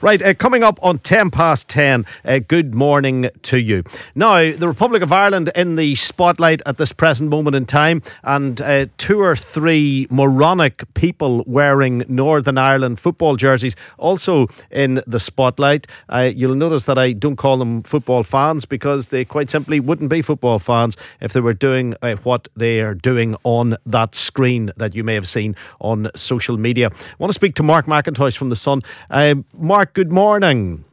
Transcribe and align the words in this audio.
Right, 0.00 0.22
uh, 0.22 0.34
coming 0.34 0.62
up 0.62 0.78
on 0.82 0.98
10 0.98 1.30
past 1.30 1.68
10, 1.68 2.06
uh, 2.24 2.38
good 2.46 2.74
morning 2.74 3.30
to 3.42 3.58
you. 3.58 3.82
Now, 4.14 4.52
the 4.52 4.68
Republic 4.68 5.02
of 5.02 5.12
Ireland 5.12 5.50
in 5.56 5.76
the 5.76 5.94
spotlight 5.96 6.62
at 6.66 6.78
this 6.78 6.92
present 6.92 7.30
moment 7.30 7.56
in 7.56 7.66
time, 7.66 8.02
and 8.22 8.60
uh, 8.60 8.86
two 8.96 9.20
or 9.20 9.34
three 9.34 10.06
moronic 10.10 10.82
people 10.94 11.42
wearing 11.46 12.04
Northern 12.08 12.58
Ireland 12.58 13.00
football 13.00 13.36
jerseys 13.36 13.74
also 13.98 14.46
in 14.70 15.02
the 15.06 15.18
spotlight. 15.18 15.86
Uh, 16.08 16.30
you'll 16.34 16.54
notice 16.54 16.84
that 16.84 16.98
I 16.98 17.12
don't 17.12 17.36
call 17.36 17.56
them 17.56 17.82
football 17.82 18.22
fans 18.22 18.64
because 18.64 19.08
they 19.08 19.24
quite 19.24 19.50
simply 19.50 19.80
wouldn't 19.80 20.10
be 20.10 20.22
football 20.22 20.58
fans 20.58 20.96
if 21.20 21.32
they 21.32 21.40
were 21.40 21.54
doing 21.54 21.94
uh, 22.02 22.16
what 22.22 22.46
they 22.56 22.80
are 22.80 22.94
doing 22.94 23.36
on 23.44 23.76
that 23.86 24.14
screen 24.14 24.70
that 24.76 24.94
you 24.94 25.02
may 25.02 25.14
have 25.14 25.28
seen 25.28 25.56
on 25.80 26.08
social 26.14 26.56
media. 26.56 26.88
I 26.88 27.14
want 27.18 27.30
to 27.30 27.34
speak 27.34 27.54
to 27.56 27.62
Mark 27.62 27.86
McIntosh 27.86 28.36
from 28.36 28.48
The 28.50 28.56
Sun. 28.56 28.82
Uh, 29.10 29.34
Mark, 29.78 29.94
good 29.94 30.10
morning. 30.10 30.84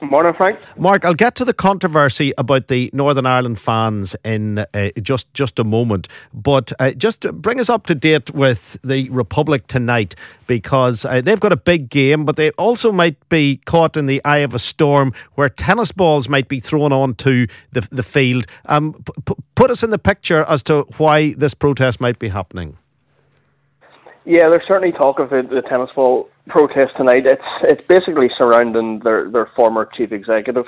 Good 0.00 0.10
morning, 0.10 0.32
Frank. 0.32 0.58
Mark, 0.78 1.04
I'll 1.04 1.12
get 1.12 1.34
to 1.34 1.44
the 1.44 1.52
controversy 1.52 2.32
about 2.38 2.68
the 2.68 2.88
Northern 2.94 3.26
Ireland 3.26 3.60
fans 3.60 4.16
in 4.24 4.60
uh, 4.60 4.88
just 5.02 5.34
just 5.34 5.58
a 5.58 5.64
moment, 5.64 6.08
but 6.32 6.72
uh, 6.80 6.92
just 6.92 7.30
bring 7.42 7.60
us 7.60 7.68
up 7.68 7.84
to 7.88 7.94
date 7.94 8.30
with 8.30 8.80
the 8.82 9.10
Republic 9.10 9.66
tonight 9.66 10.14
because 10.46 11.04
uh, 11.04 11.20
they've 11.20 11.38
got 11.38 11.52
a 11.52 11.56
big 11.56 11.90
game, 11.90 12.24
but 12.24 12.36
they 12.36 12.48
also 12.52 12.92
might 12.92 13.28
be 13.28 13.58
caught 13.66 13.98
in 13.98 14.06
the 14.06 14.24
eye 14.24 14.38
of 14.38 14.54
a 14.54 14.58
storm 14.58 15.12
where 15.34 15.50
tennis 15.50 15.92
balls 15.92 16.30
might 16.30 16.48
be 16.48 16.60
thrown 16.60 16.94
onto 16.94 17.46
the 17.72 17.86
the 17.90 18.02
field. 18.02 18.46
Um, 18.70 18.94
p- 19.26 19.34
put 19.54 19.70
us 19.70 19.82
in 19.82 19.90
the 19.90 19.98
picture 19.98 20.46
as 20.48 20.62
to 20.62 20.86
why 20.96 21.34
this 21.34 21.52
protest 21.52 22.00
might 22.00 22.18
be 22.18 22.28
happening. 22.28 22.78
Yeah, 24.24 24.48
there's 24.50 24.66
certainly 24.68 24.92
talk 24.92 25.18
of 25.18 25.30
the, 25.30 25.42
the 25.42 25.62
tennis 25.62 25.90
ball 25.96 26.28
protest 26.48 26.92
tonight. 26.96 27.26
It's 27.26 27.42
it's 27.64 27.86
basically 27.88 28.30
surrounding 28.38 29.00
their 29.00 29.28
their 29.28 29.50
former 29.56 29.88
chief 29.96 30.12
executive, 30.12 30.66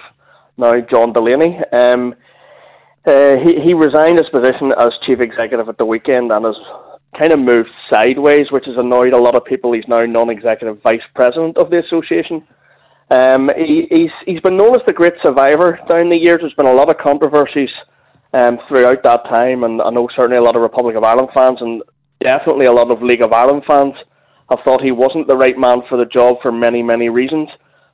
now 0.57 0.75
John 0.93 1.13
Delaney. 1.13 1.61
Um, 1.73 2.15
uh, 3.07 3.37
he 3.37 3.61
he 3.61 3.75
resigned 3.75 4.19
his 4.19 4.29
position 4.31 4.73
as 4.77 4.91
chief 5.07 5.21
executive 5.21 5.69
at 5.69 5.79
the 5.79 5.85
weekend 5.85 6.33
and 6.33 6.45
has 6.45 6.57
kind 7.19 7.33
of 7.33 7.39
moved 7.39 7.71
sideways, 7.93 8.51
which 8.51 8.65
has 8.67 8.77
annoyed 8.77 9.13
a 9.13 9.19
lot 9.19 9.37
of 9.37 9.45
people. 9.45 9.73
He's 9.73 9.87
now 9.87 10.05
non-executive 10.05 10.83
vice 10.83 11.07
president 11.15 11.57
of 11.57 11.71
the 11.71 11.79
association. 11.79 12.45
Um, 13.11 13.51
he, 13.57 13.87
he's 13.89 14.11
he's 14.27 14.41
been 14.41 14.57
known 14.57 14.75
as 14.75 14.83
the 14.85 14.93
great 14.93 15.15
survivor 15.25 15.79
down 15.89 16.09
the 16.09 16.19
years. 16.19 16.39
There's 16.41 16.55
been 16.55 16.67
a 16.67 16.73
lot 16.73 16.91
of 16.91 16.99
controversies 16.99 17.71
um, 18.33 18.59
throughout 18.67 19.05
that 19.05 19.25
time, 19.27 19.63
and 19.63 19.81
I 19.81 19.91
know 19.91 20.09
certainly 20.17 20.39
a 20.39 20.43
lot 20.43 20.57
of 20.57 20.63
Republic 20.63 20.97
of 20.97 21.05
Ireland 21.05 21.29
fans 21.33 21.59
and 21.61 21.83
definitely 22.25 22.67
a 22.67 22.73
lot 22.73 22.91
of 22.91 23.03
League 23.03 23.23
of 23.23 23.33
Ireland 23.33 23.63
fans 23.69 23.95
have 24.51 24.61
thought 24.65 24.83
he 24.83 24.93
wasn't 24.93 25.29
the 25.29 25.37
right 25.37 25.57
man 25.57 25.83
for 25.89 25.97
the 25.97 26.07
job 26.07 26.37
for 26.43 26.51
many, 26.51 26.83
many 26.83 27.09
reasons. 27.09 27.49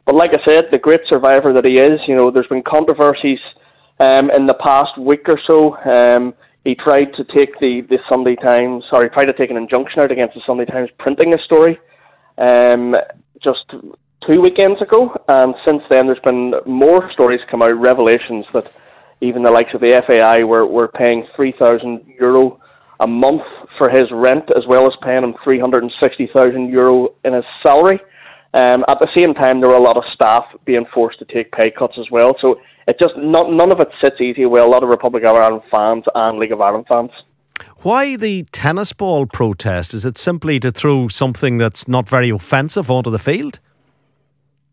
But 0.06 0.14
like 0.14 0.30
I 0.32 0.42
said, 0.46 0.68
the 0.72 0.78
great 0.78 1.00
survivor 1.08 1.52
that 1.52 1.64
he 1.64 1.78
is, 1.78 2.00
you 2.08 2.16
know, 2.16 2.30
there's 2.30 2.46
been 2.46 2.62
controversies 2.62 3.38
um, 3.98 4.30
in 4.30 4.46
the 4.46 4.54
past 4.54 4.98
week 4.98 5.28
or 5.28 5.38
so. 5.48 5.76
Um, 5.84 6.34
he 6.64 6.74
tried 6.74 7.12
to 7.16 7.24
take 7.36 7.58
the, 7.60 7.82
the 7.88 7.98
Sunday 8.08 8.36
Times, 8.36 8.84
sorry, 8.90 9.10
tried 9.10 9.26
to 9.26 9.34
take 9.34 9.50
an 9.50 9.56
injunction 9.56 10.00
out 10.00 10.12
against 10.12 10.34
the 10.34 10.42
Sunday 10.46 10.64
Times 10.64 10.90
printing 10.98 11.34
a 11.34 11.38
story 11.44 11.78
um, 12.38 12.94
just 13.42 13.64
two 14.28 14.40
weekends 14.40 14.80
ago. 14.82 15.14
And 15.28 15.54
since 15.66 15.82
then, 15.90 16.06
there's 16.06 16.18
been 16.24 16.54
more 16.66 17.10
stories 17.12 17.40
come 17.50 17.62
out, 17.62 17.76
revelations 17.76 18.46
that 18.52 18.70
even 19.20 19.42
the 19.42 19.50
likes 19.50 19.72
of 19.74 19.80
the 19.80 20.02
FAI 20.06 20.44
were, 20.44 20.66
were 20.66 20.88
paying 20.88 21.26
3,000 21.36 22.04
euro 22.18 22.60
a 23.00 23.06
month 23.06 23.42
for 23.80 23.88
his 23.88 24.04
rent, 24.12 24.44
as 24.54 24.64
well 24.68 24.84
as 24.84 24.92
paying 25.02 25.24
him 25.24 25.34
three 25.42 25.58
hundred 25.58 25.82
and 25.82 25.92
sixty 26.02 26.28
thousand 26.34 26.68
euro 26.68 27.08
in 27.24 27.32
his 27.32 27.44
salary. 27.62 27.98
Um, 28.52 28.84
at 28.88 28.98
the 29.00 29.08
same 29.16 29.32
time, 29.32 29.60
there 29.60 29.70
were 29.70 29.76
a 29.76 29.80
lot 29.90 29.96
of 29.96 30.04
staff 30.12 30.44
being 30.66 30.84
forced 30.92 31.18
to 31.20 31.24
take 31.24 31.50
pay 31.52 31.70
cuts 31.70 31.94
as 31.98 32.10
well. 32.10 32.36
So 32.42 32.60
it 32.86 32.96
just 33.00 33.14
not, 33.16 33.50
none 33.50 33.72
of 33.72 33.80
it 33.80 33.88
sits 34.02 34.20
easy 34.20 34.44
with 34.44 34.62
a 34.62 34.66
lot 34.66 34.82
of 34.82 34.90
Republic 34.90 35.24
of 35.24 35.36
Ireland 35.36 35.62
fans 35.70 36.04
and 36.14 36.38
League 36.38 36.52
of 36.52 36.60
Ireland 36.60 36.86
fans. 36.92 37.10
Why 37.78 38.16
the 38.16 38.42
tennis 38.52 38.92
ball 38.92 39.24
protest? 39.26 39.94
Is 39.94 40.04
it 40.04 40.18
simply 40.18 40.60
to 40.60 40.70
throw 40.70 41.08
something 41.08 41.56
that's 41.56 41.88
not 41.88 42.08
very 42.08 42.28
offensive 42.28 42.90
onto 42.90 43.10
the 43.10 43.18
field? 43.18 43.60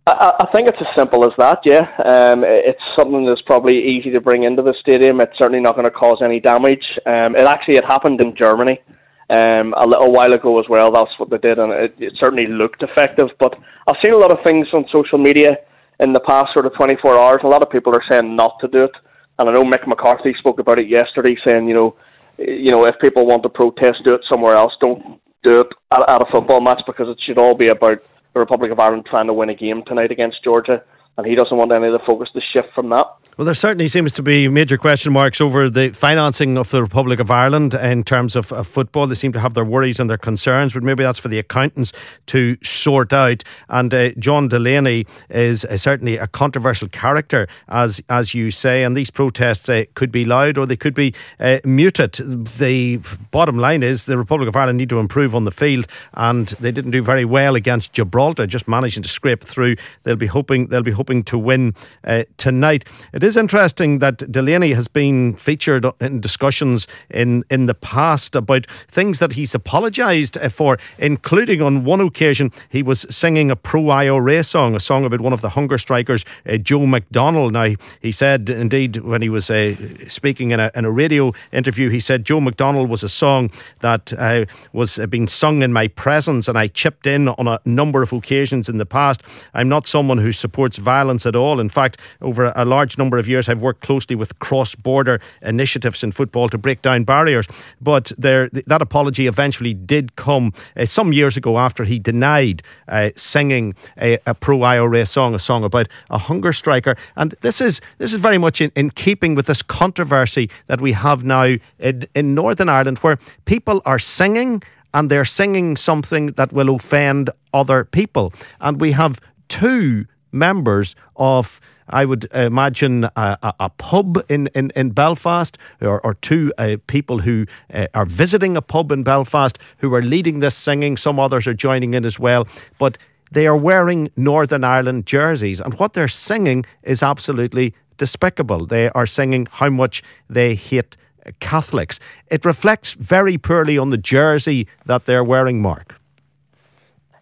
I, 0.07 0.34
I 0.40 0.47
think 0.53 0.67
it's 0.67 0.81
as 0.81 0.88
simple 0.97 1.23
as 1.23 1.31
that. 1.38 1.59
Yeah, 1.63 1.85
um, 2.13 2.44
it's 2.44 2.81
something 2.97 3.25
that's 3.25 3.41
probably 3.46 3.78
easy 3.78 4.09
to 4.12 4.22
bring 4.22 4.44
into 4.44 4.63
the 4.63 4.73
stadium. 4.81 5.22
It's 5.22 5.38
certainly 5.38 5.62
not 5.62 5.75
going 5.75 5.85
to 5.85 5.91
cause 5.91 6.19
any 6.22 6.40
damage. 6.40 6.85
Um, 7.06 7.35
it 7.35 7.46
actually 7.46 7.78
it 7.78 7.85
happened 7.85 8.19
in 8.22 8.35
Germany 8.35 8.81
um, 9.29 9.73
a 9.77 9.85
little 9.85 10.11
while 10.11 10.33
ago 10.33 10.59
as 10.59 10.69
well. 10.69 10.91
That's 10.91 11.17
what 11.17 11.29
they 11.29 11.38
did, 11.38 11.59
and 11.59 11.71
it, 11.71 11.95
it 11.99 12.13
certainly 12.21 12.47
looked 12.47 12.83
effective. 12.83 13.29
But 13.39 13.55
I've 13.88 13.97
seen 14.03 14.13
a 14.13 14.17
lot 14.17 14.31
of 14.31 14.43
things 14.43 14.67
on 14.73 14.85
social 14.93 15.17
media 15.17 15.57
in 15.99 16.13
the 16.13 16.19
past 16.21 16.53
sort 16.53 16.65
of 16.65 16.73
24 16.75 17.17
hours. 17.17 17.41
A 17.43 17.47
lot 17.47 17.63
of 17.63 17.69
people 17.69 17.93
are 17.95 18.03
saying 18.09 18.35
not 18.35 18.59
to 18.61 18.67
do 18.67 18.85
it, 18.85 18.91
and 19.39 19.49
I 19.49 19.53
know 19.53 19.63
Mick 19.63 19.87
McCarthy 19.87 20.33
spoke 20.39 20.59
about 20.59 20.79
it 20.79 20.87
yesterday, 20.87 21.35
saying 21.45 21.67
you 21.67 21.75
know, 21.75 21.95
you 22.37 22.71
know, 22.71 22.85
if 22.85 22.95
people 23.01 23.25
want 23.25 23.43
to 23.43 23.49
protest, 23.49 24.03
do 24.05 24.13
it 24.13 24.21
somewhere 24.31 24.55
else. 24.55 24.73
Don't 24.79 25.19
do 25.43 25.61
it 25.61 25.67
at, 25.91 26.09
at 26.09 26.21
a 26.21 26.31
football 26.31 26.61
match 26.61 26.85
because 26.85 27.09
it 27.09 27.19
should 27.25 27.37
all 27.37 27.55
be 27.55 27.67
about 27.67 28.01
the 28.33 28.39
Republic 28.39 28.71
of 28.71 28.79
Ireland 28.79 29.05
trying 29.09 29.27
to 29.27 29.33
win 29.33 29.49
a 29.49 29.55
game 29.55 29.83
tonight 29.85 30.11
against 30.11 30.43
Georgia, 30.43 30.83
and 31.17 31.25
he 31.25 31.35
doesn't 31.35 31.57
want 31.57 31.73
any 31.73 31.88
of 31.88 31.94
the 31.94 32.05
focus 32.05 32.29
to 32.33 32.41
shift 32.53 32.73
from 32.75 32.89
that. 32.89 33.07
Well, 33.38 33.45
there 33.45 33.53
certainly 33.53 33.88
seems 33.88 34.13
to 34.13 34.23
be 34.23 34.47
major 34.47 34.78
question 34.78 35.13
marks 35.13 35.39
over 35.39 35.69
the 35.69 35.89
financing 35.89 36.57
of 36.57 36.72
the 36.72 36.81
Republic 36.81 37.19
of 37.19 37.29
Ireland 37.29 37.75
in 37.75 38.03
terms 38.03 38.35
of, 38.35 38.51
of, 38.51 38.67
football. 38.67 39.05
They 39.05 39.13
seem 39.13 39.31
to 39.33 39.39
have 39.39 39.53
their 39.53 39.63
worries 39.63 40.00
and 40.00 40.09
their 40.09 40.17
concerns, 40.17 40.73
but 40.73 40.81
maybe 40.81 41.03
that's 41.03 41.19
for 41.19 41.28
the 41.28 41.38
accountants 41.38 41.94
to 42.28 42.57
sort 42.63 43.13
out. 43.13 43.44
And 43.69 43.94
uh, 43.94 44.09
John 44.17 44.47
Delaney 44.47 45.05
is 45.29 45.66
uh, 45.66 45.78
certainly 45.78 46.17
a 46.17 46.25
controversial 46.25 46.88
character, 46.88 47.47
as 47.67 48.01
as 48.09 48.34
you 48.34 48.49
say. 48.49 48.84
And 48.84 48.97
these 48.97 49.11
protests 49.11 49.69
uh, 49.69 49.85
could 49.94 50.11
be 50.11 50.25
loud 50.25 50.57
or 50.57 50.66
they 50.66 50.75
could 50.75 50.95
be 50.95 51.13
uh, 51.39 51.59
muted. 51.63 52.13
The 52.13 52.99
bottom 53.29 53.59
line 53.59 53.84
is 53.84 54.05
the 54.05 54.17
Republic 54.17 54.49
of 54.49 54.55
Ireland 54.55 54.79
need 54.79 54.89
to 54.89 54.99
improve 54.99 55.35
on 55.35 55.45
the 55.45 55.51
field, 55.51 55.85
and 56.16 56.47
they 56.59 56.72
didn't 56.72 56.91
do 56.91 57.03
very 57.03 57.25
well 57.25 57.53
against 57.53 57.94
Gibraltar, 57.94 58.47
just 58.47 58.67
managing 58.67 59.03
to 59.03 59.09
scrape 59.09 59.43
through. 59.43 59.75
They'll 60.03 60.16
be 60.16 60.25
hoping 60.25 60.67
they'll 60.67 60.81
be 60.81 60.90
hoping 60.90 61.06
to 61.07 61.37
win 61.37 61.73
uh, 62.03 62.23
tonight. 62.35 62.85
It 63.13 63.23
is 63.23 63.37
interesting 63.37 63.99
that 63.99 64.29
Delaney 64.29 64.73
has 64.73 64.87
been 64.89 65.35
featured 65.35 65.85
in 66.01 66.19
discussions 66.19 66.85
in, 67.09 67.45
in 67.49 67.65
the 67.65 67.73
past 67.73 68.35
about 68.35 68.67
things 68.67 69.19
that 69.19 69.33
he's 69.33 69.55
apologised 69.55 70.37
for, 70.51 70.77
including 70.97 71.61
on 71.61 71.85
one 71.85 72.01
occasion 72.01 72.51
he 72.69 72.83
was 72.83 73.05
singing 73.09 73.49
a 73.49 73.55
pro 73.55 73.89
IRA 73.89 74.43
song, 74.43 74.75
a 74.75 74.79
song 74.79 75.05
about 75.05 75.21
one 75.21 75.33
of 75.33 75.41
the 75.41 75.49
hunger 75.49 75.77
strikers, 75.77 76.25
uh, 76.45 76.57
Joe 76.57 76.79
McDonnell. 76.79 77.51
Now, 77.51 77.73
he 78.01 78.11
said, 78.11 78.49
indeed, 78.49 78.97
when 78.97 79.21
he 79.21 79.29
was 79.29 79.49
uh, 79.49 79.75
speaking 80.09 80.51
in 80.51 80.59
a, 80.59 80.69
in 80.75 80.83
a 80.83 80.91
radio 80.91 81.31
interview, 81.53 81.89
he 81.89 82.01
said 82.01 82.25
Joe 82.25 82.39
McDonnell 82.39 82.87
was 82.89 83.03
a 83.03 83.09
song 83.09 83.49
that 83.79 84.11
uh, 84.17 84.45
was 84.73 84.99
being 85.09 85.27
sung 85.27 85.63
in 85.63 85.71
my 85.71 85.87
presence 85.87 86.49
and 86.49 86.57
I 86.57 86.67
chipped 86.67 87.07
in 87.07 87.29
on 87.29 87.47
a 87.47 87.59
number 87.65 88.03
of 88.03 88.11
occasions 88.11 88.67
in 88.67 88.77
the 88.77 88.85
past. 88.85 89.23
I'm 89.53 89.69
not 89.69 89.87
someone 89.87 90.17
who 90.17 90.33
supports 90.33 90.77
violence 90.77 90.97
violence 90.97 91.26
at 91.29 91.35
all. 91.35 91.59
In 91.59 91.70
fact, 91.70 91.97
over 92.22 92.52
a 92.55 92.66
large 92.66 92.97
number 92.97 93.17
of 93.20 93.28
years, 93.28 93.49
I've 93.49 93.61
worked 93.61 93.82
closely 93.82 94.16
with 94.16 94.32
cross 94.40 94.76
border 94.76 95.20
initiatives 95.41 96.03
in 96.03 96.11
football 96.11 96.49
to 96.49 96.58
break 96.58 96.82
down 96.82 97.03
barriers. 97.03 97.47
But 97.82 98.11
there, 98.17 98.49
that 98.49 98.82
apology 98.82 99.28
eventually 99.28 99.73
did 99.73 100.16
come 100.16 100.53
uh, 100.76 100.85
some 100.85 101.14
years 101.14 101.38
ago 101.38 101.58
after 101.58 101.84
he 101.84 101.99
denied 101.99 102.64
uh, 102.88 103.09
singing 103.16 103.76
a, 104.02 104.17
a 104.26 104.34
pro 104.34 104.64
IRA 104.64 105.05
song, 105.05 105.35
a 105.35 105.40
song 105.40 105.64
about 105.64 105.88
a 106.09 106.17
hunger 106.17 106.53
striker. 106.53 106.96
And 107.16 107.35
this 107.41 107.61
is 107.61 107.82
this 108.00 108.14
is 108.14 108.20
very 108.20 108.38
much 108.38 108.61
in, 108.61 108.72
in 108.76 108.90
keeping 108.90 109.35
with 109.35 109.46
this 109.46 109.61
controversy 109.61 110.50
that 110.67 110.82
we 110.82 110.93
have 110.93 111.23
now 111.23 111.58
in, 111.79 112.08
in 112.16 112.35
Northern 112.35 112.70
Ireland, 112.70 112.97
where 113.00 113.17
people 113.46 113.82
are 113.85 114.00
singing 114.00 114.64
and 114.93 115.09
they're 115.09 115.26
singing 115.26 115.78
something 115.78 116.34
that 116.38 116.52
will 116.53 116.70
offend 116.76 117.29
other 117.53 117.84
people. 117.84 118.34
And 118.59 118.82
we 118.82 118.93
have 118.93 119.20
two 119.47 120.05
members 120.32 120.96
of 121.16 121.59
I 121.90 122.06
would 122.06 122.26
imagine 122.34 123.06
a, 123.06 123.38
a, 123.41 123.53
a 123.62 123.70
pub 123.70 124.24
in, 124.29 124.47
in, 124.47 124.72
in 124.76 124.90
Belfast 124.90 125.58
or, 125.82 126.02
or 126.02 126.16
two 126.16 126.52
uh, 126.58 126.78
people 126.88 127.20
who 127.20 127.46
uh, 127.74 127.88
are 127.94 128.06
visiting 128.06 128.58
a 128.58 128.62
pub 128.62 128.91
in 128.91 129.03
Belfast 129.03 129.58
who 129.78 129.94
are 129.94 130.02
leading 130.02 130.40
this 130.40 130.56
singing. 130.56 130.97
Some 130.97 131.20
others 131.20 131.47
are 131.47 131.53
joining 131.53 131.94
in 131.94 132.06
as 132.06 132.20
well. 132.20 132.47
But 132.78 132.97
they 133.32 133.47
are 133.47 133.56
wearing 133.56 134.09
Northern 134.16 134.64
Ireland 134.64 135.06
jerseys. 135.06 135.59
And 135.59 135.74
what 135.76 135.94
they're 135.94 136.08
singing 136.08 136.66
is 136.84 137.03
absolutely 137.03 137.74
despicable. 137.97 138.66
They 138.66 138.90
are 138.90 139.06
singing 139.06 139.47
how 139.52 139.70
much 139.70 140.03
they 140.29 140.56
hate 140.56 140.97
Catholics. 141.40 142.00
It 142.32 142.46
reflects 142.46 142.94
very 142.94 143.38
poorly 143.38 143.78
on 143.78 143.90
the 143.90 143.97
jersey 143.97 144.68
that 144.85 145.06
they're 145.06 145.24
wearing, 145.24 145.62
Mark. 145.62 145.96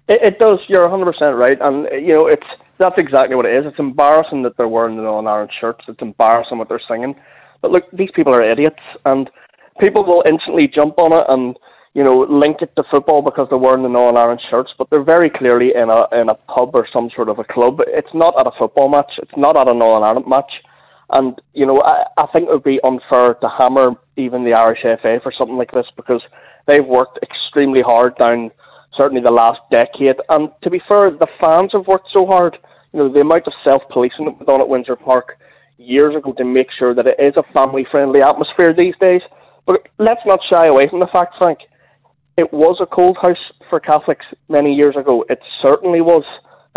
It, 0.07 0.21
it 0.21 0.39
does. 0.39 0.59
You're 0.67 0.85
100% 0.85 1.39
right. 1.39 1.57
And, 1.61 1.87
you 2.05 2.13
know, 2.13 2.27
it's 2.27 2.45
that's 2.77 2.99
exactly 3.01 3.35
what 3.35 3.45
it 3.45 3.55
is. 3.55 3.65
It's 3.65 3.79
embarrassing 3.79 4.43
that 4.43 4.57
they're 4.57 4.67
wearing 4.67 4.97
the 4.97 5.03
Ireland 5.03 5.51
shirts. 5.59 5.85
It's 5.87 6.01
embarrassing 6.01 6.57
what 6.57 6.69
they're 6.69 6.81
singing. 6.87 7.15
But 7.61 7.71
look, 7.71 7.89
these 7.91 8.11
people 8.15 8.33
are 8.33 8.43
idiots, 8.43 8.81
and 9.05 9.29
people 9.79 10.03
will 10.03 10.23
instantly 10.25 10.67
jump 10.67 10.99
on 10.99 11.13
it 11.13 11.25
and 11.29 11.57
you 11.93 12.03
know 12.03 12.19
link 12.29 12.57
it 12.61 12.75
to 12.75 12.83
football 12.91 13.21
because 13.21 13.47
they're 13.49 13.57
wearing 13.57 13.83
the 13.83 13.99
Ireland 13.99 14.41
shirts. 14.49 14.71
But 14.77 14.89
they're 14.89 15.03
very 15.03 15.29
clearly 15.29 15.73
in 15.73 15.89
a 15.89 16.07
in 16.11 16.29
a 16.29 16.35
pub 16.35 16.71
or 16.75 16.87
some 16.95 17.09
sort 17.15 17.29
of 17.29 17.39
a 17.39 17.43
club. 17.43 17.81
It's 17.87 18.13
not 18.13 18.39
at 18.39 18.47
a 18.47 18.51
football 18.59 18.89
match. 18.89 19.11
It's 19.17 19.37
not 19.37 19.57
at 19.57 19.67
a 19.67 19.71
Ireland 19.71 20.27
match. 20.27 20.51
And 21.11 21.39
you 21.53 21.65
know, 21.65 21.81
I, 21.83 22.05
I 22.17 22.27
think 22.33 22.49
it 22.49 22.53
would 22.53 22.63
be 22.63 22.79
unfair 22.83 23.35
to 23.35 23.49
hammer 23.57 23.95
even 24.17 24.43
the 24.43 24.53
Irish 24.53 24.81
FA 24.81 25.19
for 25.21 25.31
something 25.37 25.57
like 25.57 25.71
this 25.71 25.85
because 25.95 26.21
they've 26.67 26.85
worked 26.85 27.19
extremely 27.21 27.81
hard 27.81 28.17
down 28.17 28.51
certainly 28.97 29.21
the 29.21 29.31
last 29.31 29.59
decade. 29.71 30.17
And 30.29 30.49
to 30.63 30.69
be 30.69 30.81
fair, 30.87 31.11
the 31.11 31.27
fans 31.39 31.71
have 31.73 31.87
worked 31.87 32.09
so 32.13 32.25
hard. 32.25 32.57
You 32.93 32.99
know, 32.99 33.09
the 33.11 33.21
amount 33.21 33.47
of 33.47 33.53
self-policing 33.67 34.25
that 34.25 34.39
was 34.39 34.47
done 34.47 34.61
at 34.61 34.69
Windsor 34.69 34.95
Park 34.95 35.37
years 35.77 36.15
ago 36.15 36.31
to 36.33 36.45
make 36.45 36.67
sure 36.79 36.93
that 36.95 37.07
it 37.07 37.19
is 37.19 37.33
a 37.35 37.43
family-friendly 37.53 38.21
atmosphere 38.21 38.73
these 38.73 38.95
days. 38.99 39.21
But 39.65 39.87
let's 39.97 40.21
not 40.25 40.39
shy 40.51 40.67
away 40.67 40.87
from 40.87 40.99
the 40.99 41.07
fact, 41.07 41.35
Frank. 41.37 41.59
It 42.37 42.51
was 42.53 42.77
a 42.81 42.85
cold 42.85 43.17
house 43.21 43.37
for 43.69 43.79
Catholics 43.79 44.25
many 44.47 44.73
years 44.73 44.95
ago. 44.95 45.25
It 45.29 45.39
certainly 45.61 46.01
was. 46.01 46.23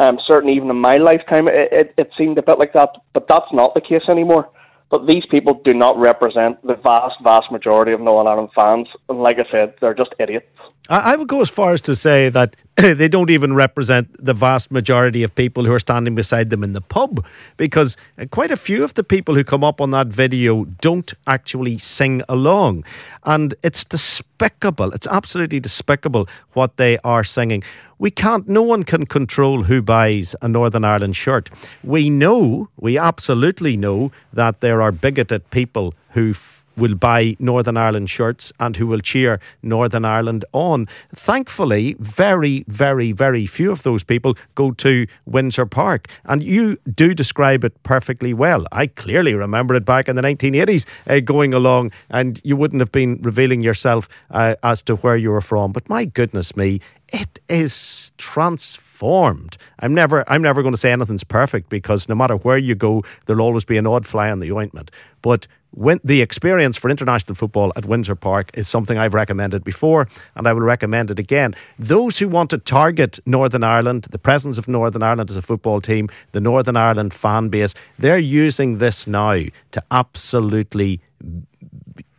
Um, 0.00 0.18
certainly, 0.26 0.54
even 0.54 0.70
in 0.70 0.76
my 0.76 0.96
lifetime, 0.96 1.48
it, 1.48 1.72
it, 1.72 1.94
it 1.98 2.10
seemed 2.16 2.38
a 2.38 2.42
bit 2.42 2.58
like 2.58 2.72
that. 2.74 2.90
But 3.12 3.26
that's 3.28 3.52
not 3.52 3.74
the 3.74 3.80
case 3.80 4.02
anymore. 4.08 4.48
But 4.90 5.06
these 5.06 5.24
people 5.30 5.60
do 5.64 5.74
not 5.74 5.98
represent 5.98 6.62
the 6.62 6.76
vast, 6.76 7.16
vast 7.22 7.52
majority 7.52 7.92
of 7.92 8.00
Northern 8.00 8.26
Ireland 8.26 8.50
fans. 8.54 8.88
And 9.08 9.20
like 9.20 9.38
I 9.38 9.50
said, 9.50 9.74
they're 9.80 9.94
just 9.94 10.14
idiots. 10.18 10.46
I 10.88 11.16
would 11.16 11.28
go 11.28 11.42
as 11.42 11.50
far 11.50 11.72
as 11.74 11.82
to 11.82 11.94
say 11.94 12.30
that 12.30 12.56
they 12.76 13.08
don't 13.08 13.28
even 13.28 13.52
represent 13.52 14.08
the 14.24 14.32
vast 14.32 14.70
majority 14.70 15.22
of 15.22 15.34
people 15.34 15.64
who 15.64 15.72
are 15.72 15.78
standing 15.78 16.14
beside 16.14 16.48
them 16.48 16.64
in 16.64 16.72
the 16.72 16.80
pub 16.80 17.26
because 17.58 17.96
uh, 18.18 18.24
quite 18.30 18.50
a 18.50 18.56
few 18.56 18.82
of 18.82 18.94
the 18.94 19.04
people 19.04 19.34
who 19.34 19.44
come 19.44 19.62
up 19.62 19.82
on 19.82 19.90
that 19.90 20.06
video 20.06 20.64
don't 20.80 21.12
actually 21.26 21.76
sing 21.76 22.22
along. 22.28 22.84
And 23.24 23.54
it's 23.62 23.84
despicable. 23.84 24.90
It's 24.92 25.06
absolutely 25.06 25.60
despicable 25.60 26.26
what 26.54 26.78
they 26.78 26.96
are 27.04 27.24
singing. 27.24 27.62
We 27.98 28.10
can't, 28.10 28.48
no 28.48 28.62
one 28.62 28.84
can 28.84 29.04
control 29.04 29.64
who 29.64 29.82
buys 29.82 30.34
a 30.40 30.48
Northern 30.48 30.84
Ireland 30.84 31.16
shirt. 31.16 31.50
We 31.84 32.08
know, 32.08 32.70
we 32.76 32.96
absolutely 32.96 33.76
know 33.76 34.10
that 34.32 34.60
there 34.60 34.80
are 34.80 34.92
bigoted 34.92 35.50
people 35.50 35.92
who 36.10 36.32
will 36.78 36.94
buy 36.94 37.36
Northern 37.38 37.76
Ireland 37.76 38.08
shirts 38.08 38.52
and 38.60 38.76
who 38.76 38.86
will 38.86 39.00
cheer 39.00 39.40
Northern 39.62 40.04
Ireland 40.04 40.44
on. 40.52 40.86
Thankfully, 41.14 41.96
very, 41.98 42.64
very, 42.68 43.12
very 43.12 43.46
few 43.46 43.70
of 43.70 43.82
those 43.82 44.02
people 44.02 44.36
go 44.54 44.70
to 44.72 45.06
Windsor 45.26 45.66
Park. 45.66 46.08
And 46.24 46.42
you 46.42 46.78
do 46.94 47.14
describe 47.14 47.64
it 47.64 47.82
perfectly 47.82 48.32
well. 48.32 48.66
I 48.72 48.86
clearly 48.86 49.34
remember 49.34 49.74
it 49.74 49.84
back 49.84 50.08
in 50.08 50.16
the 50.16 50.22
1980s 50.22 50.86
uh, 51.06 51.20
going 51.20 51.52
along, 51.52 51.92
and 52.10 52.40
you 52.44 52.56
wouldn't 52.56 52.80
have 52.80 52.92
been 52.92 53.20
revealing 53.22 53.60
yourself 53.60 54.08
uh, 54.30 54.54
as 54.62 54.82
to 54.84 54.96
where 54.96 55.16
you 55.16 55.30
were 55.30 55.40
from. 55.40 55.72
But 55.72 55.88
my 55.88 56.04
goodness 56.04 56.56
me, 56.56 56.80
it 57.12 57.40
is 57.48 58.12
transformed. 58.18 59.56
I'm 59.80 59.94
never 59.94 60.30
I'm 60.30 60.42
never 60.42 60.62
going 60.62 60.74
to 60.74 60.78
say 60.78 60.92
anything's 60.92 61.24
perfect 61.24 61.68
because 61.70 62.08
no 62.08 62.14
matter 62.14 62.36
where 62.36 62.58
you 62.58 62.74
go, 62.74 63.02
there'll 63.26 63.42
always 63.42 63.64
be 63.64 63.78
an 63.78 63.86
odd 63.86 64.04
fly 64.04 64.30
in 64.30 64.40
the 64.40 64.52
ointment. 64.52 64.90
But 65.22 65.46
the 65.72 66.22
experience 66.22 66.76
for 66.76 66.90
international 66.90 67.34
football 67.34 67.72
at 67.76 67.84
Windsor 67.84 68.14
Park 68.14 68.50
is 68.54 68.68
something 68.68 68.98
I've 68.98 69.14
recommended 69.14 69.64
before 69.64 70.08
and 70.34 70.48
I 70.48 70.52
will 70.52 70.62
recommend 70.62 71.10
it 71.10 71.18
again. 71.18 71.54
Those 71.78 72.18
who 72.18 72.28
want 72.28 72.50
to 72.50 72.58
target 72.58 73.18
Northern 73.26 73.62
Ireland, 73.62 74.06
the 74.10 74.18
presence 74.18 74.58
of 74.58 74.68
Northern 74.68 75.02
Ireland 75.02 75.30
as 75.30 75.36
a 75.36 75.42
football 75.42 75.80
team, 75.80 76.08
the 76.32 76.40
Northern 76.40 76.76
Ireland 76.76 77.12
fan 77.12 77.48
base, 77.48 77.74
they're 77.98 78.18
using 78.18 78.78
this 78.78 79.06
now 79.06 79.38
to 79.72 79.82
absolutely 79.90 81.00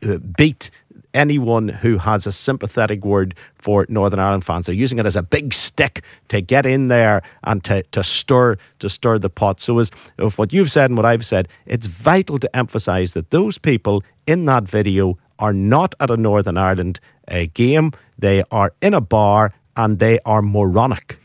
uh, 0.03 0.17
beat 0.37 0.71
anyone 1.13 1.69
who 1.69 1.97
has 1.97 2.27
a 2.27 2.31
sympathetic 2.31 3.03
word 3.03 3.35
for 3.55 3.85
Northern 3.89 4.19
Ireland 4.19 4.45
fans. 4.45 4.65
They're 4.65 4.75
using 4.75 4.99
it 4.99 5.05
as 5.05 5.15
a 5.15 5.23
big 5.23 5.53
stick 5.53 6.03
to 6.29 6.41
get 6.41 6.65
in 6.65 6.87
there 6.87 7.21
and 7.43 7.63
to, 7.65 7.83
to 7.83 8.03
stir 8.03 8.57
to 8.79 8.89
stir 8.89 9.19
the 9.19 9.29
pot. 9.29 9.59
So 9.59 9.79
as 9.79 9.91
of 10.17 10.37
what 10.37 10.53
you've 10.53 10.71
said 10.71 10.89
and 10.89 10.97
what 10.97 11.05
I've 11.05 11.25
said, 11.25 11.47
it's 11.65 11.87
vital 11.87 12.39
to 12.39 12.55
emphasise 12.55 13.13
that 13.13 13.31
those 13.31 13.57
people 13.57 14.03
in 14.27 14.45
that 14.45 14.63
video 14.63 15.17
are 15.39 15.53
not 15.53 15.95
at 15.99 16.11
a 16.11 16.17
Northern 16.17 16.57
Ireland 16.57 16.99
uh, 17.27 17.45
game. 17.53 17.91
They 18.17 18.43
are 18.51 18.73
in 18.81 18.93
a 18.93 19.01
bar 19.01 19.51
and 19.75 19.99
they 19.99 20.19
are 20.25 20.41
moronic. 20.41 21.17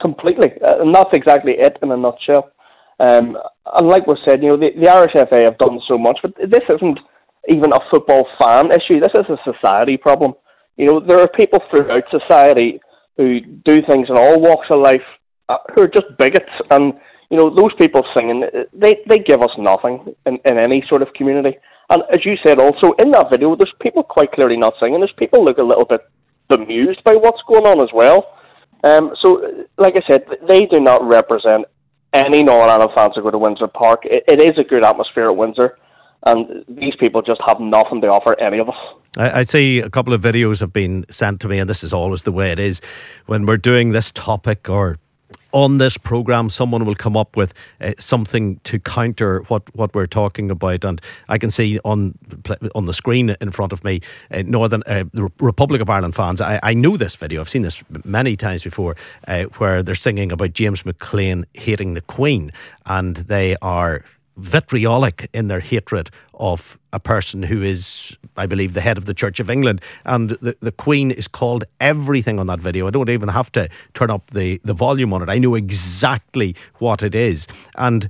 Completely, 0.00 0.50
uh, 0.66 0.80
and 0.80 0.94
that's 0.94 1.10
exactly 1.12 1.52
it 1.52 1.78
in 1.82 1.92
a 1.92 1.96
nutshell. 1.96 2.50
Um, 2.98 3.36
and 3.74 3.88
like 3.88 4.06
we 4.06 4.16
said, 4.26 4.42
you 4.42 4.48
know, 4.48 4.56
the, 4.56 4.70
the 4.80 4.88
Irish 4.88 5.12
FA 5.12 5.44
have 5.44 5.58
done 5.58 5.80
so 5.86 5.98
much, 5.98 6.18
but 6.22 6.34
this 6.36 6.62
isn't 6.68 6.98
even 7.48 7.72
a 7.72 7.80
football 7.90 8.26
fan 8.40 8.70
issue. 8.70 9.00
This 9.00 9.12
is 9.14 9.26
a 9.28 9.52
society 9.52 9.96
problem. 9.96 10.34
You 10.76 10.86
know, 10.86 11.00
there 11.00 11.20
are 11.20 11.28
people 11.28 11.60
throughout 11.70 12.04
society 12.10 12.80
who 13.16 13.40
do 13.40 13.80
things 13.88 14.08
in 14.08 14.16
all 14.16 14.40
walks 14.40 14.66
of 14.70 14.80
life 14.80 15.02
uh, 15.48 15.58
who 15.74 15.82
are 15.82 15.88
just 15.88 16.06
bigots, 16.18 16.52
and 16.70 16.94
you 17.30 17.36
know, 17.36 17.54
those 17.54 17.72
people 17.78 18.02
singing, 18.16 18.44
they 18.72 18.96
they 19.08 19.18
give 19.18 19.42
us 19.42 19.50
nothing 19.58 20.14
in, 20.26 20.38
in 20.44 20.58
any 20.58 20.84
sort 20.88 21.02
of 21.02 21.12
community. 21.14 21.56
And 21.90 22.02
as 22.10 22.24
you 22.24 22.36
said, 22.44 22.60
also 22.60 22.92
in 22.98 23.10
that 23.10 23.30
video, 23.30 23.56
there's 23.56 23.74
people 23.80 24.02
quite 24.02 24.32
clearly 24.32 24.56
not 24.56 24.74
singing. 24.80 25.00
There's 25.00 25.12
people 25.18 25.44
look 25.44 25.58
a 25.58 25.62
little 25.62 25.84
bit 25.84 26.00
bemused 26.48 27.02
by 27.04 27.14
what's 27.14 27.42
going 27.48 27.66
on 27.66 27.82
as 27.82 27.90
well. 27.92 28.38
Um, 28.84 29.12
so, 29.22 29.66
like 29.78 29.94
I 29.96 30.00
said, 30.08 30.24
they 30.48 30.66
do 30.66 30.80
not 30.80 31.06
represent 31.06 31.66
any 32.12 32.42
Northern 32.42 32.70
Ireland 32.70 32.92
fans 32.94 33.12
who 33.14 33.22
go 33.22 33.30
to 33.30 33.38
Windsor 33.38 33.68
Park. 33.68 34.04
It, 34.04 34.24
it 34.26 34.40
is 34.40 34.58
a 34.58 34.64
good 34.64 34.84
atmosphere 34.84 35.26
at 35.26 35.36
Windsor 35.36 35.78
and 36.24 36.64
these 36.68 36.94
people 36.96 37.22
just 37.22 37.40
have 37.46 37.60
nothing 37.60 38.00
to 38.02 38.08
offer 38.08 38.38
any 38.40 38.58
of 38.58 38.68
us. 38.68 38.76
I, 39.16 39.42
say 39.42 39.78
a 39.80 39.90
couple 39.90 40.14
of 40.14 40.22
videos 40.22 40.60
have 40.60 40.72
been 40.72 41.04
sent 41.10 41.40
to 41.42 41.48
me, 41.48 41.58
and 41.58 41.68
this 41.68 41.84
is 41.84 41.92
always 41.92 42.22
the 42.22 42.32
way 42.32 42.50
it 42.50 42.58
is 42.58 42.80
when 43.26 43.44
we're 43.44 43.58
doing 43.58 43.90
this 43.90 44.10
topic 44.10 44.70
or 44.70 44.98
on 45.52 45.78
this 45.78 45.98
program, 45.98 46.48
someone 46.48 46.84
will 46.84 46.94
come 46.94 47.16
up 47.16 47.36
with 47.36 47.52
uh, 47.80 47.92
something 47.98 48.58
to 48.64 48.78
counter 48.78 49.40
what, 49.48 49.62
what 49.74 49.94
we're 49.94 50.06
talking 50.06 50.50
about, 50.50 50.84
and 50.84 51.00
I 51.28 51.38
can 51.38 51.50
see 51.50 51.78
on 51.84 52.18
on 52.74 52.86
the 52.86 52.94
screen 52.94 53.36
in 53.40 53.50
front 53.50 53.72
of 53.72 53.84
me, 53.84 54.00
uh, 54.30 54.42
Northern 54.46 54.82
uh, 54.86 55.04
the 55.12 55.30
Republic 55.40 55.80
of 55.80 55.90
Ireland 55.90 56.14
fans. 56.14 56.40
I, 56.40 56.58
I 56.62 56.74
know 56.74 56.96
this 56.96 57.16
video; 57.16 57.40
I've 57.40 57.48
seen 57.48 57.62
this 57.62 57.84
many 58.04 58.36
times 58.36 58.64
before, 58.64 58.96
uh, 59.28 59.44
where 59.58 59.82
they're 59.82 59.94
singing 59.94 60.32
about 60.32 60.54
James 60.54 60.82
McClean 60.84 61.44
hating 61.54 61.94
the 61.94 62.00
Queen, 62.00 62.50
and 62.86 63.16
they 63.16 63.56
are 63.60 64.04
vitriolic 64.36 65.28
in 65.32 65.48
their 65.48 65.60
hatred 65.60 66.10
of 66.34 66.78
a 66.92 67.00
person 67.00 67.42
who 67.42 67.62
is, 67.62 68.16
I 68.36 68.46
believe, 68.46 68.74
the 68.74 68.80
head 68.80 68.98
of 68.98 69.04
the 69.04 69.14
Church 69.14 69.40
of 69.40 69.50
England. 69.50 69.80
And 70.04 70.30
the, 70.30 70.56
the 70.60 70.72
Queen 70.72 71.10
is 71.10 71.28
called 71.28 71.64
everything 71.80 72.38
on 72.38 72.46
that 72.46 72.60
video. 72.60 72.86
I 72.86 72.90
don't 72.90 73.10
even 73.10 73.28
have 73.28 73.52
to 73.52 73.68
turn 73.94 74.10
up 74.10 74.30
the, 74.30 74.60
the 74.64 74.74
volume 74.74 75.12
on 75.12 75.22
it. 75.22 75.28
I 75.28 75.38
know 75.38 75.54
exactly 75.54 76.56
what 76.78 77.02
it 77.02 77.14
is. 77.14 77.46
And 77.76 78.08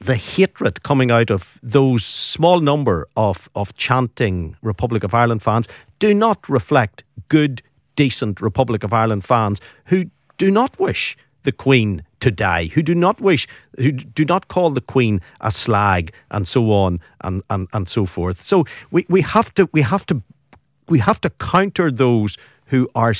the 0.00 0.16
hatred 0.16 0.82
coming 0.82 1.10
out 1.10 1.30
of 1.30 1.60
those 1.62 2.04
small 2.04 2.60
number 2.60 3.06
of, 3.16 3.48
of 3.54 3.74
chanting 3.76 4.56
Republic 4.62 5.04
of 5.04 5.14
Ireland 5.14 5.42
fans 5.42 5.68
do 6.00 6.12
not 6.12 6.48
reflect 6.48 7.04
good, 7.28 7.62
decent 7.94 8.40
Republic 8.40 8.82
of 8.82 8.92
Ireland 8.92 9.24
fans 9.24 9.60
who 9.86 10.06
do 10.38 10.50
not 10.50 10.78
wish 10.78 11.16
the 11.42 11.52
Queen 11.52 12.02
to 12.20 12.30
die, 12.30 12.66
who 12.66 12.82
do 12.82 12.94
not 12.94 13.20
wish, 13.20 13.46
who 13.78 13.92
do 13.92 14.24
not 14.24 14.48
call 14.48 14.70
the 14.70 14.80
Queen 14.80 15.20
a 15.40 15.50
slag, 15.50 16.12
and 16.30 16.46
so 16.46 16.70
on 16.70 17.00
and, 17.22 17.42
and, 17.50 17.68
and 17.72 17.88
so 17.88 18.06
forth. 18.06 18.42
So 18.42 18.64
we, 18.90 19.04
we 19.08 19.22
have 19.22 19.52
to 19.54 19.68
we 19.72 19.82
have 19.82 20.06
to 20.06 20.22
we 20.88 21.00
have 21.00 21.20
to 21.22 21.30
counter 21.30 21.90
those 21.90 22.38
who 22.66 22.88
are 22.94 23.12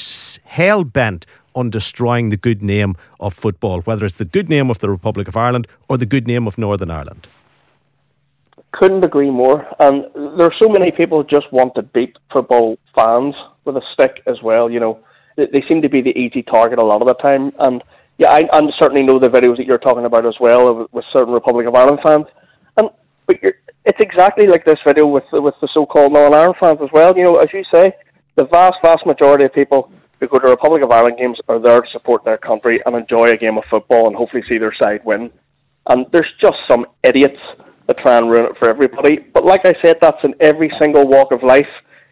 hell 0.45 0.85
bent 0.85 1.27
on 1.55 1.71
destroying 1.71 2.31
the 2.31 2.37
good 2.37 2.63
name 2.63 2.95
of 3.21 3.35
football, 3.35 3.81
whether 3.83 4.07
it's 4.07 4.17
the 4.17 4.25
good 4.25 4.49
name 4.49 4.71
of 4.71 4.79
the 4.79 4.89
Republic 4.89 5.29
of 5.29 5.37
Ireland 5.37 5.67
or 5.89 5.99
the 5.99 6.07
good 6.07 6.27
name 6.27 6.47
of 6.47 6.57
Northern 6.57 6.91
Ireland. 6.91 7.27
Couldn't 8.73 9.05
agree 9.05 9.31
more. 9.31 9.67
And 9.79 10.07
there 10.39 10.47
are 10.47 10.55
so 10.59 10.69
many 10.69 10.91
people 10.91 11.19
who 11.19 11.25
just 11.29 11.53
want 11.53 11.75
to 11.75 11.83
beat 11.83 12.17
football 12.33 12.79
fans 12.97 13.35
with 13.65 13.77
a 13.77 13.83
stick 13.93 14.23
as 14.27 14.43
well. 14.43 14.71
You 14.71 14.81
know, 14.81 14.99
they 15.37 15.63
seem 15.69 15.83
to 15.83 15.89
be 15.89 16.01
the 16.01 16.17
easy 16.19 16.43
target 16.43 16.79
a 16.79 16.85
lot 16.85 17.03
of 17.03 17.09
the 17.09 17.15
time. 17.15 17.53
And 17.59 17.83
yeah, 18.23 18.31
I, 18.31 18.43
I 18.53 18.61
certainly 18.81 19.03
know 19.03 19.19
the 19.19 19.29
videos 19.29 19.57
that 19.57 19.67
you're 19.67 19.79
talking 19.79 20.05
about 20.05 20.27
as 20.27 20.35
well 20.41 20.89
with 20.93 21.05
certain 21.13 21.33
Republic 21.33 21.67
of 21.67 21.75
Ireland 21.75 22.01
fans. 22.05 22.27
And 22.77 22.89
but 23.27 23.37
it's 23.85 23.99
exactly 24.01 24.47
like 24.47 24.65
this 24.65 24.79
video 24.87 25.07
with 25.07 25.25
with 25.33 25.55
the 25.61 25.69
so-called 25.75 26.13
Northern 26.13 26.35
Ireland 26.35 26.57
fans 26.61 26.79
as 26.83 26.89
well. 26.93 27.17
You 27.17 27.25
know, 27.25 27.37
as 27.37 27.49
you 27.53 27.65
say, 27.73 27.93
the 28.37 28.45
vast, 28.47 28.77
vast 28.83 29.05
majority 29.07 29.45
of 29.45 29.53
people 29.53 29.91
who 30.21 30.29
go 30.29 30.39
to 30.39 30.51
Republic 30.51 30.83
of 30.85 30.91
Ireland 30.91 31.19
games 31.19 31.39
are 31.49 31.59
there 31.59 31.81
to 31.81 31.89
support 31.93 32.25
their 32.25 32.39
country 32.39 32.81
and 32.87 32.95
enjoy 32.97 33.25
a 33.25 33.37
game 33.37 33.59
of 33.59 33.65
football 33.69 34.07
and 34.07 34.17
hopefully 34.17 34.43
see 34.49 34.59
their 34.59 34.75
side 34.81 35.01
win. 35.05 35.31
And 35.89 36.07
there's 36.13 36.33
just 36.41 36.57
some 36.71 36.87
idiots 37.03 37.41
that 37.89 37.99
try 37.99 38.19
and 38.19 38.31
ruin 38.31 38.45
it 38.45 38.57
for 38.59 38.71
everybody. 38.71 39.19
But 39.19 39.45
like 39.45 39.67
I 39.67 39.75
said, 39.85 39.97
that's 40.01 40.23
in 40.23 40.35
every 40.41 40.71
single 40.81 41.09
walk 41.09 41.33
of 41.33 41.43
life. 41.43 41.67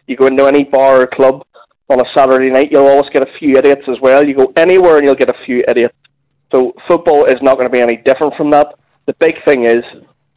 You 0.07 0.17
go 0.17 0.27
into 0.27 0.45
any 0.45 0.65
bar 0.65 1.01
or 1.01 1.07
club 1.07 1.45
on 1.91 1.99
a 1.99 2.09
Saturday 2.15 2.49
night, 2.49 2.69
you'll 2.71 2.87
always 2.87 3.09
get 3.11 3.23
a 3.23 3.31
few 3.37 3.57
idiots 3.57 3.83
as 3.87 3.99
well. 4.01 4.25
You 4.25 4.35
go 4.35 4.53
anywhere 4.55 4.97
and 4.97 5.05
you'll 5.05 5.15
get 5.15 5.29
a 5.29 5.45
few 5.45 5.63
idiots. 5.67 5.95
So 6.51 6.73
football 6.87 7.25
is 7.25 7.41
not 7.41 7.55
going 7.55 7.67
to 7.67 7.71
be 7.71 7.81
any 7.81 7.97
different 7.97 8.33
from 8.35 8.49
that. 8.51 8.75
The 9.05 9.13
big 9.19 9.35
thing 9.45 9.65
is 9.65 9.83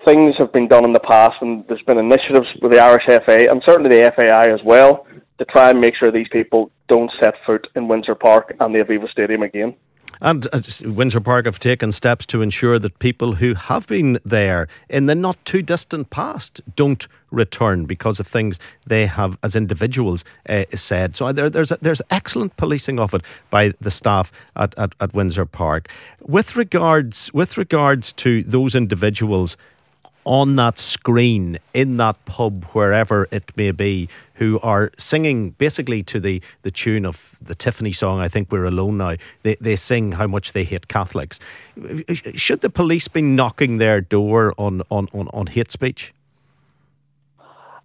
things 0.04 0.34
have 0.38 0.52
been 0.52 0.68
done 0.68 0.84
in 0.84 0.92
the 0.92 1.00
past, 1.00 1.37
and 1.40 1.64
there's 1.68 1.82
been 1.82 1.99
initiatives 1.99 2.46
with 2.61 2.73
the 2.73 2.80
Irish 2.80 3.04
FA 3.06 3.50
and 3.50 3.62
certainly 3.66 3.90
the 3.90 4.12
FAI 4.16 4.52
as 4.52 4.61
well 4.64 5.06
to 5.38 5.44
try 5.46 5.70
and 5.70 5.80
make 5.80 5.94
sure 5.96 6.11
these 6.11 6.28
people 6.28 6.70
don't 6.88 7.11
set 7.20 7.34
foot 7.46 7.66
in 7.75 7.88
Windsor 7.88 8.14
Park 8.14 8.54
and 8.61 8.75
the 8.75 8.80
Aviva 8.80 9.11
Stadium 9.11 9.42
again. 9.42 9.75
And 10.21 10.47
uh, 10.52 10.61
Windsor 10.85 11.21
Park 11.21 11.47
have 11.47 11.59
taken 11.59 11.92
steps 11.92 12.26
to 12.26 12.42
ensure 12.42 12.78
that 12.78 12.99
people 12.99 13.35
who 13.35 13.54
have 13.54 13.87
been 13.87 14.18
there 14.25 14.68
in 14.88 15.06
the 15.06 15.14
not 15.14 15.42
too 15.44 15.62
distant 15.62 16.11
past 16.11 16.61
don't 16.76 17.06
return 17.30 17.85
because 17.85 18.21
of 18.21 18.26
things 18.26 18.59
they 18.87 19.06
have, 19.06 19.37
as 19.42 19.56
individuals, 19.56 20.25
uh, 20.49 20.64
said. 20.75 21.16
So 21.16 21.33
there, 21.33 21.50
there's 21.50 21.71
there's 21.80 22.02
excellent 22.11 22.56
policing 22.56 22.99
of 22.99 23.14
it 23.14 23.23
by 23.50 23.73
the 23.80 23.90
staff 23.90 24.30
at, 24.56 24.76
at, 24.78 24.94
at 25.00 25.14
Windsor 25.14 25.47
Park. 25.47 25.88
With 26.21 26.56
regards 26.56 27.33
with 27.35 27.59
regards 27.59 28.12
to 28.14 28.42
those 28.44 28.75
individuals 28.75 29.56
on 30.25 30.57
that 30.57 30.78
screen 30.78 31.59
in 31.73 31.97
that 31.99 32.23
pub, 32.25 32.64
wherever 32.66 33.28
it 33.31 33.52
may 33.57 33.71
be, 33.71 34.09
who 34.35 34.59
are 34.61 34.90
singing 34.99 35.50
basically 35.50 36.02
to 36.02 36.19
the, 36.19 36.43
the 36.62 36.71
tune 36.71 37.07
of 37.07 37.37
the 37.40 37.54
Tiffany 37.54 37.93
song, 37.93 38.21
I 38.21 38.28
think 38.28 38.50
we're 38.50 38.64
alone 38.64 38.99
now. 38.99 39.16
They, 39.43 39.57
they 39.61 39.76
sing 39.76 40.12
how 40.12 40.26
much 40.26 40.52
they 40.52 40.64
hate 40.64 40.88
Catholics. 40.88 41.38
Should 42.35 42.61
the 42.61 42.71
police 42.71 43.09
be 43.09 43.23
knocking 43.23 43.78
their 43.78 44.00
door 44.00 44.54
on, 44.59 44.83
on, 44.90 45.09
on, 45.12 45.28
on 45.28 45.47
hate 45.47 45.71
speech? 45.71 46.12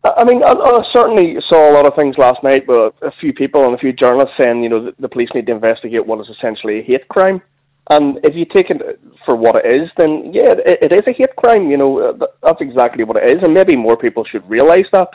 I 0.04 0.24
mean, 0.24 0.42
I, 0.44 0.52
I, 0.52 0.80
certainly 0.94 1.38
saw 1.50 1.70
a 1.70 1.74
lot 1.74 1.86
of 1.86 1.94
things 1.96 2.18
last 2.18 2.42
night, 2.42 2.66
but 2.66 2.96
a 3.02 3.12
few 3.20 3.34
people 3.34 3.66
and 3.66 3.76
a 3.76 3.78
few 3.78 3.92
journalists 3.92 4.34
saying, 4.40 4.64
you 4.64 4.70
know, 4.70 4.86
the, 4.86 4.96
the 4.98 5.10
police 5.10 5.28
need 5.36 5.46
to 5.48 5.52
investigate 5.52 6.06
what 6.06 6.22
is 6.22 6.30
essentially 6.30 6.80
a 6.80 6.84
hate 6.84 7.08
crime. 7.10 7.42
And 7.90 8.20
if 8.24 8.36
you 8.36 8.46
take 8.46 8.70
it 8.70 8.82
for 9.26 9.36
what 9.36 9.56
it 9.56 9.74
is, 9.74 9.90
then 9.98 10.32
yeah, 10.34 10.54
it, 10.66 10.92
it 10.92 10.94
is 10.94 11.02
a 11.08 11.12
hate 11.12 11.36
crime. 11.36 11.72
You 11.72 11.78
know, 11.78 12.00
uh, 12.00 12.28
that's 12.44 12.62
exactly 12.62 13.04
what 13.04 13.18
it 13.18 13.32
is, 13.32 13.44
and 13.44 13.54
maybe 13.54 13.76
more 13.76 13.98
people 13.98 14.24
should 14.26 14.48
realise 14.50 14.86
that. 14.92 15.10